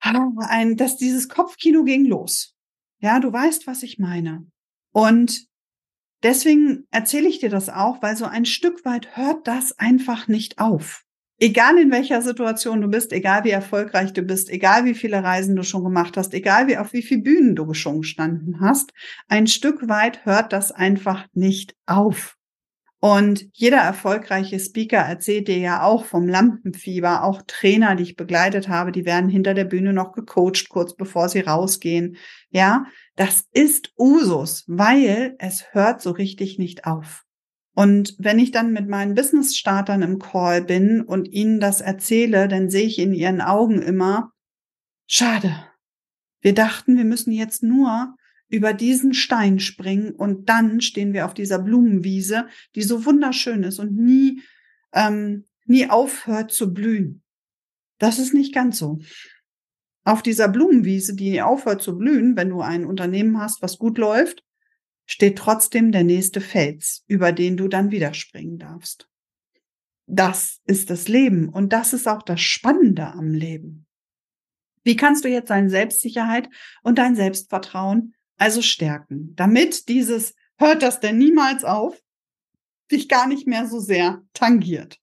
ein, 0.00 0.76
dass 0.76 0.96
dieses 0.96 1.28
Kopfkino 1.28 1.84
ging 1.84 2.06
los. 2.06 2.54
Ja, 3.00 3.18
du 3.20 3.32
weißt, 3.32 3.66
was 3.66 3.82
ich 3.82 3.98
meine. 3.98 4.46
Und 4.92 5.46
deswegen 6.22 6.86
erzähle 6.90 7.28
ich 7.28 7.38
dir 7.38 7.50
das 7.50 7.68
auch, 7.68 8.02
weil 8.02 8.16
so 8.16 8.24
ein 8.24 8.44
Stück 8.44 8.84
weit 8.84 9.16
hört 9.16 9.46
das 9.46 9.78
einfach 9.78 10.28
nicht 10.28 10.58
auf. 10.58 11.02
Egal 11.38 11.78
in 11.78 11.90
welcher 11.90 12.22
Situation 12.22 12.80
du 12.80 12.88
bist, 12.88 13.12
egal 13.12 13.44
wie 13.44 13.50
erfolgreich 13.50 14.14
du 14.14 14.22
bist, 14.22 14.48
egal 14.48 14.86
wie 14.86 14.94
viele 14.94 15.22
Reisen 15.22 15.54
du 15.54 15.64
schon 15.64 15.84
gemacht 15.84 16.16
hast, 16.16 16.32
egal 16.32 16.66
wie 16.66 16.78
auf 16.78 16.94
wie 16.94 17.02
viel 17.02 17.20
Bühnen 17.20 17.54
du 17.54 17.74
schon 17.74 18.00
gestanden 18.00 18.60
hast, 18.60 18.92
ein 19.28 19.46
Stück 19.46 19.86
weit 19.86 20.24
hört 20.24 20.54
das 20.54 20.72
einfach 20.72 21.26
nicht 21.34 21.74
auf. 21.84 22.36
Und 23.00 23.46
jeder 23.52 23.76
erfolgreiche 23.76 24.58
Speaker 24.58 24.96
erzählt 24.96 25.48
dir 25.48 25.58
ja 25.58 25.82
auch 25.82 26.06
vom 26.06 26.26
Lampenfieber. 26.26 27.22
Auch 27.22 27.42
Trainer, 27.46 27.94
die 27.94 28.04
ich 28.04 28.16
begleitet 28.16 28.68
habe, 28.68 28.90
die 28.90 29.04
werden 29.04 29.28
hinter 29.28 29.52
der 29.52 29.66
Bühne 29.66 29.92
noch 29.92 30.12
gecoacht, 30.12 30.70
kurz 30.70 30.96
bevor 30.96 31.28
sie 31.28 31.40
rausgehen. 31.40 32.16
Ja, 32.50 32.86
das 33.16 33.46
ist 33.52 33.92
Usus, 33.98 34.64
weil 34.66 35.36
es 35.38 35.72
hört 35.72 36.02
so 36.02 36.10
richtig 36.10 36.58
nicht 36.58 36.86
auf. 36.86 37.24
Und 37.74 38.14
wenn 38.18 38.38
ich 38.38 38.52
dann 38.52 38.72
mit 38.72 38.88
meinen 38.88 39.14
Business-Startern 39.14 40.02
im 40.02 40.18
Call 40.18 40.62
bin 40.62 41.02
und 41.02 41.30
ihnen 41.32 41.60
das 41.60 41.80
erzähle, 41.80 42.48
dann 42.48 42.70
sehe 42.70 42.86
ich 42.86 42.98
in 42.98 43.12
ihren 43.12 43.40
Augen 43.40 43.82
immer, 43.82 44.32
schade. 45.06 45.54
Wir 46.40 46.54
dachten, 46.54 46.96
wir 46.96 47.04
müssen 47.04 47.32
jetzt 47.32 47.62
nur 47.62 48.16
über 48.48 48.72
diesen 48.72 49.12
Stein 49.12 49.58
springen 49.58 50.12
und 50.12 50.48
dann 50.48 50.80
stehen 50.80 51.12
wir 51.12 51.26
auf 51.26 51.34
dieser 51.34 51.58
Blumenwiese, 51.58 52.46
die 52.74 52.82
so 52.82 53.04
wunderschön 53.04 53.62
ist 53.62 53.78
und 53.78 53.96
nie, 53.96 54.42
ähm, 54.92 55.44
nie 55.64 55.90
aufhört 55.90 56.52
zu 56.52 56.72
blühen. 56.72 57.22
Das 57.98 58.18
ist 58.18 58.34
nicht 58.34 58.54
ganz 58.54 58.78
so. 58.78 59.00
Auf 60.06 60.22
dieser 60.22 60.46
Blumenwiese, 60.46 61.16
die 61.16 61.42
aufhört 61.42 61.82
zu 61.82 61.98
blühen, 61.98 62.36
wenn 62.36 62.50
du 62.50 62.60
ein 62.60 62.86
Unternehmen 62.86 63.40
hast, 63.40 63.60
was 63.60 63.76
gut 63.76 63.98
läuft, 63.98 64.44
steht 65.04 65.36
trotzdem 65.36 65.90
der 65.90 66.04
nächste 66.04 66.40
Fels, 66.40 67.02
über 67.08 67.32
den 67.32 67.56
du 67.56 67.66
dann 67.66 67.90
wieder 67.90 68.14
springen 68.14 68.58
darfst. 68.58 69.08
Das 70.06 70.60
ist 70.64 70.90
das 70.90 71.08
Leben 71.08 71.48
und 71.48 71.72
das 71.72 71.92
ist 71.92 72.06
auch 72.06 72.22
das 72.22 72.40
Spannende 72.40 73.08
am 73.08 73.34
Leben. 73.34 73.88
Wie 74.84 74.94
kannst 74.94 75.24
du 75.24 75.28
jetzt 75.28 75.50
deine 75.50 75.70
Selbstsicherheit 75.70 76.48
und 76.84 76.98
dein 76.98 77.16
Selbstvertrauen 77.16 78.14
also 78.36 78.62
stärken, 78.62 79.34
damit 79.34 79.88
dieses 79.88 80.36
hört 80.56 80.82
das 80.82 81.00
denn 81.00 81.18
niemals 81.18 81.64
auf 81.64 82.00
dich 82.92 83.08
gar 83.08 83.26
nicht 83.26 83.48
mehr 83.48 83.66
so 83.66 83.80
sehr 83.80 84.22
tangiert. 84.34 85.00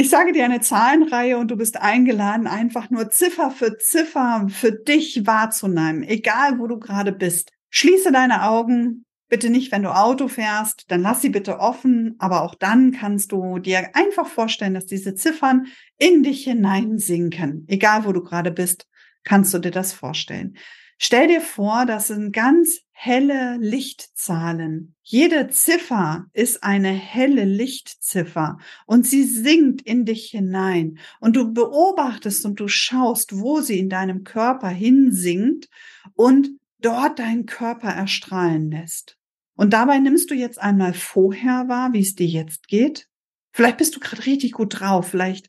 Ich 0.00 0.10
sage 0.10 0.30
dir 0.30 0.44
eine 0.44 0.60
Zahlenreihe 0.60 1.38
und 1.38 1.50
du 1.50 1.56
bist 1.56 1.76
eingeladen, 1.76 2.46
einfach 2.46 2.88
nur 2.88 3.10
Ziffer 3.10 3.50
für 3.50 3.78
Ziffer 3.78 4.46
für 4.48 4.70
dich 4.70 5.26
wahrzunehmen, 5.26 6.04
egal 6.04 6.60
wo 6.60 6.68
du 6.68 6.78
gerade 6.78 7.10
bist. 7.10 7.50
Schließe 7.70 8.12
deine 8.12 8.44
Augen, 8.44 9.06
bitte 9.28 9.50
nicht, 9.50 9.72
wenn 9.72 9.82
du 9.82 9.92
Auto 9.92 10.28
fährst, 10.28 10.84
dann 10.86 11.02
lass 11.02 11.20
sie 11.20 11.30
bitte 11.30 11.58
offen, 11.58 12.14
aber 12.20 12.42
auch 12.42 12.54
dann 12.54 12.92
kannst 12.92 13.32
du 13.32 13.58
dir 13.58 13.90
einfach 13.96 14.28
vorstellen, 14.28 14.74
dass 14.74 14.86
diese 14.86 15.16
Ziffern 15.16 15.66
in 15.98 16.22
dich 16.22 16.44
hineinsinken. 16.44 17.64
Egal 17.66 18.04
wo 18.04 18.12
du 18.12 18.22
gerade 18.22 18.52
bist, 18.52 18.86
kannst 19.24 19.52
du 19.52 19.58
dir 19.58 19.72
das 19.72 19.92
vorstellen. 19.92 20.56
Stell 20.98 21.26
dir 21.26 21.40
vor, 21.40 21.86
das 21.86 22.06
sind 22.06 22.32
ganz 22.32 22.82
helle 23.00 23.58
Lichtzahlen. 23.58 24.96
Jede 25.02 25.46
Ziffer 25.50 26.26
ist 26.32 26.64
eine 26.64 26.90
helle 26.90 27.44
Lichtziffer 27.44 28.58
und 28.86 29.06
sie 29.06 29.22
sinkt 29.22 29.82
in 29.82 30.04
dich 30.04 30.30
hinein 30.30 30.98
und 31.20 31.36
du 31.36 31.52
beobachtest 31.52 32.44
und 32.44 32.58
du 32.58 32.66
schaust, 32.66 33.38
wo 33.38 33.60
sie 33.60 33.78
in 33.78 33.88
deinem 33.88 34.24
Körper 34.24 34.68
hinsinkt 34.68 35.68
und 36.14 36.50
dort 36.80 37.20
deinen 37.20 37.46
Körper 37.46 37.88
erstrahlen 37.88 38.72
lässt. 38.72 39.16
Und 39.54 39.72
dabei 39.72 40.00
nimmst 40.00 40.32
du 40.32 40.34
jetzt 40.34 40.60
einmal 40.60 40.92
vorher 40.92 41.68
wahr, 41.68 41.92
wie 41.92 42.00
es 42.00 42.16
dir 42.16 42.26
jetzt 42.26 42.66
geht. 42.66 43.06
Vielleicht 43.52 43.76
bist 43.76 43.94
du 43.94 44.00
gerade 44.00 44.26
richtig 44.26 44.50
gut 44.50 44.80
drauf, 44.80 45.06
vielleicht 45.06 45.48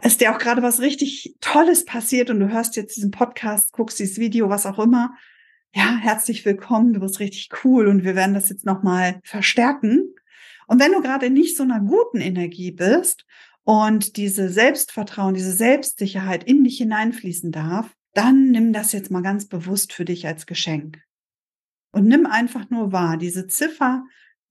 ist 0.00 0.20
dir 0.20 0.32
auch 0.32 0.38
gerade 0.38 0.62
was 0.62 0.78
richtig 0.78 1.34
Tolles 1.40 1.84
passiert 1.84 2.30
und 2.30 2.38
du 2.38 2.52
hörst 2.52 2.76
jetzt 2.76 2.94
diesen 2.94 3.10
Podcast, 3.10 3.72
guckst 3.72 3.98
dieses 3.98 4.18
Video, 4.18 4.48
was 4.48 4.64
auch 4.64 4.78
immer. 4.78 5.12
Ja, 5.78 5.96
herzlich 5.96 6.44
willkommen, 6.44 6.92
du 6.92 6.98
bist 6.98 7.20
richtig 7.20 7.50
cool 7.62 7.86
und 7.86 8.02
wir 8.02 8.16
werden 8.16 8.34
das 8.34 8.48
jetzt 8.48 8.66
nochmal 8.66 9.20
verstärken. 9.22 10.12
Und 10.66 10.80
wenn 10.80 10.90
du 10.90 11.00
gerade 11.00 11.30
nicht 11.30 11.56
so 11.56 11.62
einer 11.62 11.78
guten 11.78 12.20
Energie 12.20 12.72
bist 12.72 13.24
und 13.62 14.16
diese 14.16 14.48
Selbstvertrauen, 14.48 15.34
diese 15.34 15.52
Selbstsicherheit 15.52 16.42
in 16.42 16.64
dich 16.64 16.78
hineinfließen 16.78 17.52
darf, 17.52 17.94
dann 18.12 18.50
nimm 18.50 18.72
das 18.72 18.90
jetzt 18.90 19.12
mal 19.12 19.22
ganz 19.22 19.46
bewusst 19.46 19.92
für 19.92 20.04
dich 20.04 20.26
als 20.26 20.46
Geschenk. 20.46 21.00
Und 21.92 22.08
nimm 22.08 22.26
einfach 22.26 22.70
nur 22.70 22.90
wahr, 22.90 23.16
diese 23.16 23.46
Ziffer 23.46 24.02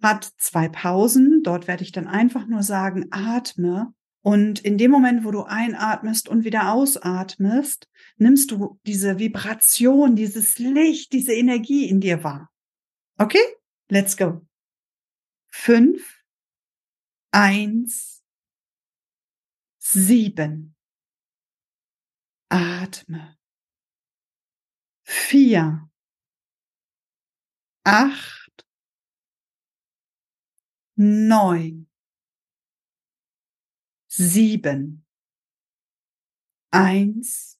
hat 0.02 0.32
zwei 0.38 0.70
Pausen. 0.70 1.42
Dort 1.44 1.68
werde 1.68 1.84
ich 1.84 1.92
dann 1.92 2.08
einfach 2.08 2.48
nur 2.48 2.64
sagen, 2.64 3.08
atme 3.12 3.94
und 4.28 4.60
in 4.60 4.78
dem 4.78 4.92
Moment, 4.92 5.24
wo 5.24 5.32
du 5.32 5.44
einatmest 5.44 6.28
und 6.28 6.44
wieder 6.44 6.74
ausatmest, 6.74 7.88
nimmst 8.18 8.52
du 8.52 8.78
diese 8.86 9.20
Vibration, 9.20 10.18
dieses 10.18 10.60
Licht, 10.60 11.14
diese 11.14 11.34
Energie 11.34 11.88
in 11.88 12.02
dir 12.02 12.26
wahr. 12.26 12.52
Okay? 13.18 13.40
Let's 13.88 14.18
go. 14.18 14.46
Fünf, 15.48 16.22
eins, 17.32 18.22
sieben. 19.78 20.76
Atme. 22.50 23.38
Vier, 25.06 25.90
acht, 27.86 28.68
neun 30.98 31.88
sieben, 34.18 35.06
eins, 36.72 37.60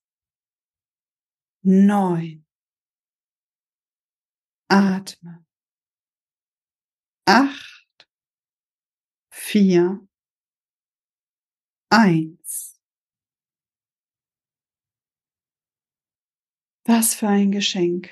neun. 1.64 2.44
Atme. 4.70 5.46
Acht, 7.26 8.08
vier, 9.32 10.08
eins. 11.92 12.78
Was 16.86 17.16
für 17.16 17.28
ein 17.28 17.52
Geschenk 17.52 18.10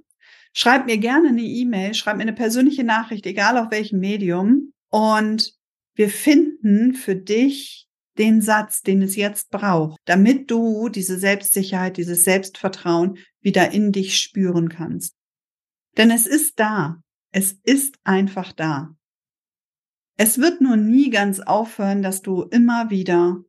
Schreib 0.53 0.87
mir 0.87 0.99
gerne 0.99 1.31
eine 1.31 1.43
E-Mail, 1.43 1.95
schreib 1.95 2.17
mir 2.17 2.23
eine 2.23 2.33
persönliche 2.33 2.85
Nachricht, 2.85 3.27
egal 3.27 3.59
auf 3.59 3.73
welchem 3.73 3.99
Medium. 3.99 4.73
Und 4.89 5.55
wir 5.95 6.11
finden 6.11 6.95
für 6.95 7.17
dich 7.17 7.89
den 8.19 8.41
Satz, 8.41 8.83
den 8.83 9.03
es 9.03 9.17
jetzt 9.17 9.51
braucht, 9.51 9.99
damit 10.05 10.49
du 10.49 10.91
diese 10.91 11.19
Selbstsicherheit, 11.19 11.97
dieses 11.97 12.23
Selbstvertrauen 12.23 13.19
wieder 13.41 13.73
in 13.73 13.91
dich 13.91 14.17
spüren 14.19 14.69
kannst. 14.69 15.17
Denn 15.97 16.11
es 16.11 16.27
ist 16.27 16.59
da. 16.59 17.03
Es 17.33 17.53
ist 17.65 17.99
einfach 18.05 18.53
da. 18.53 18.97
Es 20.17 20.39
wird 20.39 20.61
nur 20.61 20.77
nie 20.77 21.11
ganz 21.11 21.41
aufhören, 21.41 22.03
dass 22.03 22.23
du 22.23 22.43
immer 22.43 22.91
wieder 22.91 23.43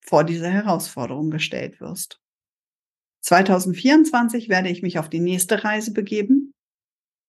vor 0.00 0.24
diese 0.24 0.50
Herausforderung 0.50 1.30
gestellt 1.30 1.80
wirst. 1.80 2.20
2024 3.22 4.48
werde 4.48 4.68
ich 4.68 4.82
mich 4.82 4.98
auf 4.98 5.08
die 5.08 5.20
nächste 5.20 5.64
Reise 5.64 5.92
begeben 5.92 6.54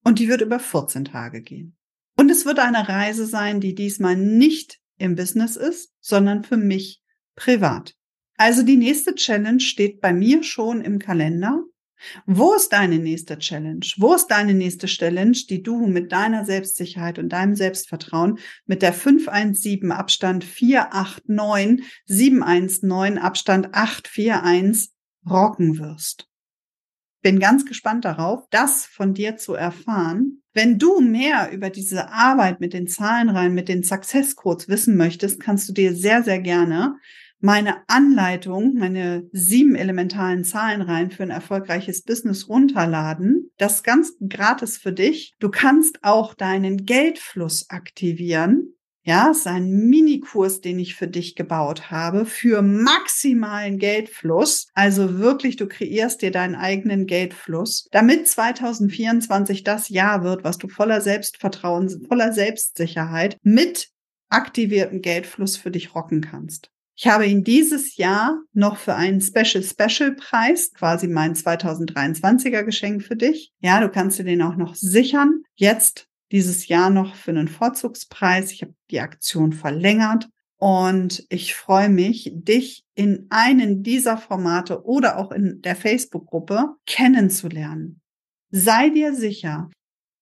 und 0.04 0.20
die 0.20 0.28
wird 0.28 0.42
über 0.42 0.60
14 0.60 1.06
Tage 1.06 1.42
gehen. 1.42 1.78
Und 2.18 2.30
es 2.30 2.46
wird 2.46 2.60
eine 2.60 2.88
Reise 2.88 3.26
sein, 3.26 3.62
die 3.62 3.76
diesmal 3.76 4.16
nicht 4.16 4.80
im 4.98 5.16
Business 5.16 5.56
ist, 5.56 5.94
sondern 6.02 6.44
für 6.44 6.58
mich 6.58 7.02
privat. 7.36 7.96
Also 8.36 8.64
die 8.64 8.78
nächste 8.78 9.16
Challenge 9.16 9.60
steht 9.60 10.02
bei 10.02 10.14
mir 10.14 10.44
schon 10.44 10.82
im 10.82 11.00
Kalender 11.00 11.64
wo 12.26 12.54
ist 12.54 12.70
deine 12.70 12.98
nächste 12.98 13.38
Challenge? 13.38 13.86
Wo 13.98 14.14
ist 14.14 14.28
deine 14.28 14.54
nächste 14.54 14.88
Challenge, 14.88 15.38
die 15.50 15.64
du 15.64 15.86
mit 15.88 16.12
deiner 16.12 16.46
Selbstsicherheit 16.46 17.20
und 17.20 17.30
deinem 17.30 17.56
Selbstvertrauen 17.56 18.40
mit 18.66 18.82
der 18.82 18.94
517 18.94 19.92
Abstand 19.92 20.44
489 20.44 21.86
719 22.06 23.18
Abstand 23.18 23.74
841 23.74 24.92
rocken 25.30 25.80
wirst? 25.80 26.28
Bin 27.22 27.40
ganz 27.40 27.66
gespannt 27.66 28.06
darauf, 28.06 28.46
das 28.50 28.86
von 28.86 29.14
dir 29.14 29.36
zu 29.36 29.54
erfahren. 29.54 30.42
Wenn 30.54 30.80
du 30.80 31.02
mehr 31.02 31.52
über 31.52 31.70
diese 31.70 32.10
Arbeit 32.12 32.62
mit 32.62 32.74
den 32.74 32.88
Zahlenreihen, 32.88 33.54
mit 33.54 33.68
den 33.68 33.84
Success 33.84 34.36
Codes 34.36 34.70
wissen 34.70 34.96
möchtest, 34.96 35.40
kannst 35.40 35.68
du 35.68 35.74
dir 35.74 35.94
sehr, 35.94 36.24
sehr 36.24 36.40
gerne 36.40 36.96
meine 37.40 37.78
Anleitung, 37.88 38.76
meine 38.76 39.28
sieben 39.32 39.76
elementaren 39.76 40.44
Zahlenreihen 40.44 41.12
für 41.12 41.24
ein 41.24 41.30
erfolgreiches 41.30 42.04
Business 42.04 42.50
runterladen. 42.50 43.52
Das 43.58 43.84
ganz 43.84 44.14
gratis 44.28 44.78
für 44.78 44.92
dich. 44.92 45.36
Du 45.40 45.50
kannst 45.50 46.04
auch 46.04 46.34
deinen 46.34 46.86
Geldfluss 46.86 47.70
aktivieren. 47.70 48.74
Ja, 49.04 49.32
ist 49.32 49.48
ein 49.48 49.88
Minikurs, 49.90 50.60
den 50.62 50.78
ich 50.78 50.94
für 50.94 51.08
dich 51.08 51.36
gebaut 51.36 51.90
habe, 51.90 52.26
für 52.26 52.62
maximalen 52.62 53.80
Geldfluss. 53.80 54.68
Also 54.74 55.18
wirklich, 55.18 55.56
du 55.56 55.68
kreierst 55.68 56.22
dir 56.22 56.32
deinen 56.32 56.56
eigenen 56.56 57.08
Geldfluss, 57.08 57.88
damit 57.92 58.28
2024 58.28 59.64
das 59.64 59.90
Jahr 59.90 60.24
wird, 60.24 60.44
was 60.44 60.58
du 60.58 60.68
voller 60.68 61.00
Selbstvertrauen, 61.02 62.06
voller 62.08 62.34
Selbstsicherheit 62.34 63.38
mit 63.42 63.90
aktivierten 64.30 65.02
Geldfluss 65.02 65.58
für 65.58 65.72
dich 65.72 65.96
rocken 65.96 66.22
kannst. 66.22 66.70
Ich 67.02 67.08
habe 67.08 67.26
ihn 67.26 67.46
dieses 67.46 67.96
Jahr 67.96 68.42
noch 68.52 68.76
für 68.76 68.94
einen 68.94 69.22
Special 69.22 69.64
Special 69.64 70.16
Preis, 70.16 70.74
quasi 70.74 71.08
mein 71.08 71.34
2023er 71.34 72.64
Geschenk 72.64 73.04
für 73.04 73.16
dich. 73.16 73.54
Ja, 73.62 73.80
du 73.80 73.88
kannst 73.88 74.20
dir 74.20 74.26
den 74.26 74.42
auch 74.42 74.58
noch 74.58 74.76
sichern. 74.76 75.44
Jetzt 75.56 76.10
dieses 76.34 76.68
Jahr 76.68 76.90
noch 76.90 77.16
für 77.16 77.32
einen 77.32 77.48
Vorzugspreis. 77.48 78.52
Ich 78.52 78.64
habe 78.64 78.74
die 78.92 79.00
Aktion 79.00 79.54
verlängert 79.54 80.28
und 80.58 81.26
ich 81.30 81.56
freue 81.56 81.88
mich, 81.88 82.34
dich 82.34 82.84
in 82.96 83.28
einen 83.30 83.82
dieser 83.82 84.18
Formate 84.18 84.84
oder 84.84 85.20
auch 85.20 85.32
in 85.32 85.62
der 85.62 85.78
Facebook-Gruppe 85.78 86.76
kennenzulernen. 86.86 88.02
Sei 88.52 88.90
dir 88.90 89.16
sicher, 89.16 89.70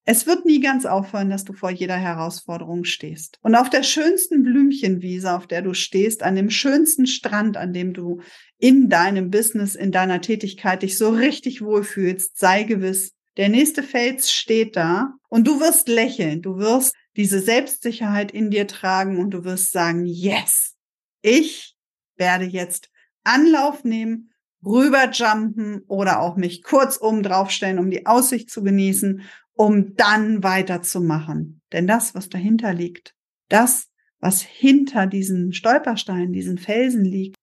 es 0.09 0.25
wird 0.25 0.45
nie 0.45 0.61
ganz 0.61 0.85
aufhören, 0.85 1.29
dass 1.29 1.43
du 1.43 1.51
vor 1.51 1.69
jeder 1.69 1.97
Herausforderung 1.97 2.85
stehst. 2.85 3.39
Und 3.41 3.55
auf 3.55 3.69
der 3.69 3.83
schönsten 3.83 4.41
Blümchenwiese, 4.41 5.33
auf 5.33 5.47
der 5.47 5.61
du 5.61 5.73
stehst, 5.73 6.23
an 6.23 6.35
dem 6.35 6.49
schönsten 6.49 7.07
Strand, 7.07 7.57
an 7.57 7.73
dem 7.73 7.93
du 7.93 8.21
in 8.57 8.87
deinem 8.87 9.29
Business, 9.31 9.75
in 9.75 9.91
deiner 9.91 10.21
Tätigkeit 10.21 10.81
dich 10.81 10.97
so 10.97 11.09
richtig 11.09 11.61
wohlfühlst, 11.61 12.39
sei 12.39 12.63
gewiss, 12.63 13.15
der 13.35 13.49
nächste 13.49 13.83
Fels 13.83 14.31
steht 14.31 14.77
da 14.77 15.13
und 15.27 15.45
du 15.45 15.59
wirst 15.59 15.89
lächeln, 15.89 16.41
du 16.41 16.57
wirst 16.57 16.95
diese 17.17 17.41
Selbstsicherheit 17.41 18.31
in 18.31 18.49
dir 18.49 18.65
tragen 18.65 19.19
und 19.19 19.31
du 19.31 19.43
wirst 19.43 19.73
sagen, 19.73 20.05
yes, 20.05 20.75
ich 21.21 21.75
werde 22.15 22.45
jetzt 22.45 22.89
Anlauf 23.25 23.83
nehmen, 23.83 24.31
rüberjumpen 24.65 25.81
oder 25.87 26.21
auch 26.21 26.37
mich 26.37 26.63
kurzum 26.63 27.23
draufstellen, 27.23 27.77
um 27.77 27.91
die 27.91 28.05
Aussicht 28.05 28.49
zu 28.49 28.63
genießen 28.63 29.21
um 29.57 29.95
dann 29.95 30.43
weiterzumachen. 30.43 31.61
Denn 31.71 31.87
das, 31.87 32.15
was 32.15 32.29
dahinter 32.29 32.73
liegt, 32.73 33.15
das, 33.49 33.89
was 34.19 34.41
hinter 34.41 35.07
diesen 35.07 35.53
Stolpersteinen, 35.53 36.31
diesen 36.31 36.57
Felsen 36.57 37.03
liegt, 37.03 37.35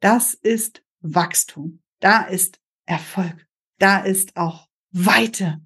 das 0.00 0.34
ist 0.34 0.82
Wachstum. 1.00 1.80
Da 2.00 2.22
ist 2.22 2.60
Erfolg. 2.86 3.46
Da 3.78 4.00
ist 4.00 4.36
auch 4.36 4.68
Weite. 4.90 5.60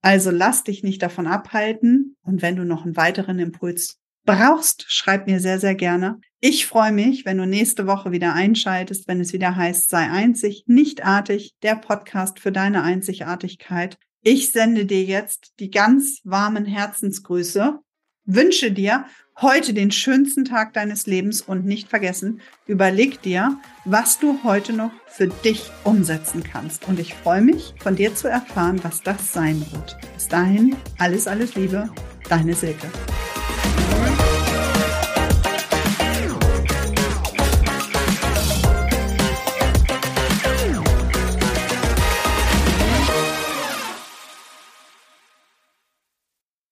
Also 0.00 0.30
lass 0.30 0.64
dich 0.64 0.82
nicht 0.82 1.02
davon 1.02 1.26
abhalten. 1.26 2.16
Und 2.22 2.42
wenn 2.42 2.56
du 2.56 2.64
noch 2.64 2.84
einen 2.84 2.96
weiteren 2.96 3.38
Impuls 3.38 4.00
brauchst, 4.24 4.84
schreib 4.88 5.26
mir 5.26 5.40
sehr, 5.40 5.58
sehr 5.58 5.74
gerne. 5.74 6.20
Ich 6.40 6.66
freue 6.66 6.92
mich, 6.92 7.24
wenn 7.24 7.38
du 7.38 7.46
nächste 7.46 7.86
Woche 7.86 8.10
wieder 8.10 8.34
einschaltest, 8.34 9.06
wenn 9.06 9.20
es 9.20 9.32
wieder 9.32 9.54
heißt, 9.54 9.90
sei 9.90 10.10
einzig, 10.10 10.64
nicht 10.66 11.04
artig, 11.04 11.54
der 11.62 11.76
Podcast 11.76 12.40
für 12.40 12.52
deine 12.52 12.82
Einzigartigkeit. 12.82 13.98
Ich 14.24 14.52
sende 14.52 14.86
dir 14.86 15.02
jetzt 15.02 15.54
die 15.58 15.72
ganz 15.72 16.20
warmen 16.22 16.64
Herzensgrüße, 16.64 17.80
wünsche 18.24 18.70
dir 18.70 19.06
heute 19.40 19.74
den 19.74 19.90
schönsten 19.90 20.44
Tag 20.44 20.74
deines 20.74 21.06
Lebens 21.06 21.42
und 21.42 21.64
nicht 21.64 21.88
vergessen, 21.88 22.40
überleg 22.68 23.20
dir, 23.22 23.58
was 23.84 24.20
du 24.20 24.44
heute 24.44 24.74
noch 24.74 24.92
für 25.08 25.26
dich 25.26 25.72
umsetzen 25.82 26.44
kannst. 26.44 26.86
Und 26.86 27.00
ich 27.00 27.14
freue 27.14 27.42
mich, 27.42 27.74
von 27.80 27.96
dir 27.96 28.14
zu 28.14 28.28
erfahren, 28.28 28.78
was 28.84 29.02
das 29.02 29.32
sein 29.32 29.60
wird. 29.72 29.96
Bis 30.14 30.28
dahin, 30.28 30.76
alles, 30.98 31.26
alles 31.26 31.56
Liebe, 31.56 31.90
deine 32.28 32.54
Silke. 32.54 32.86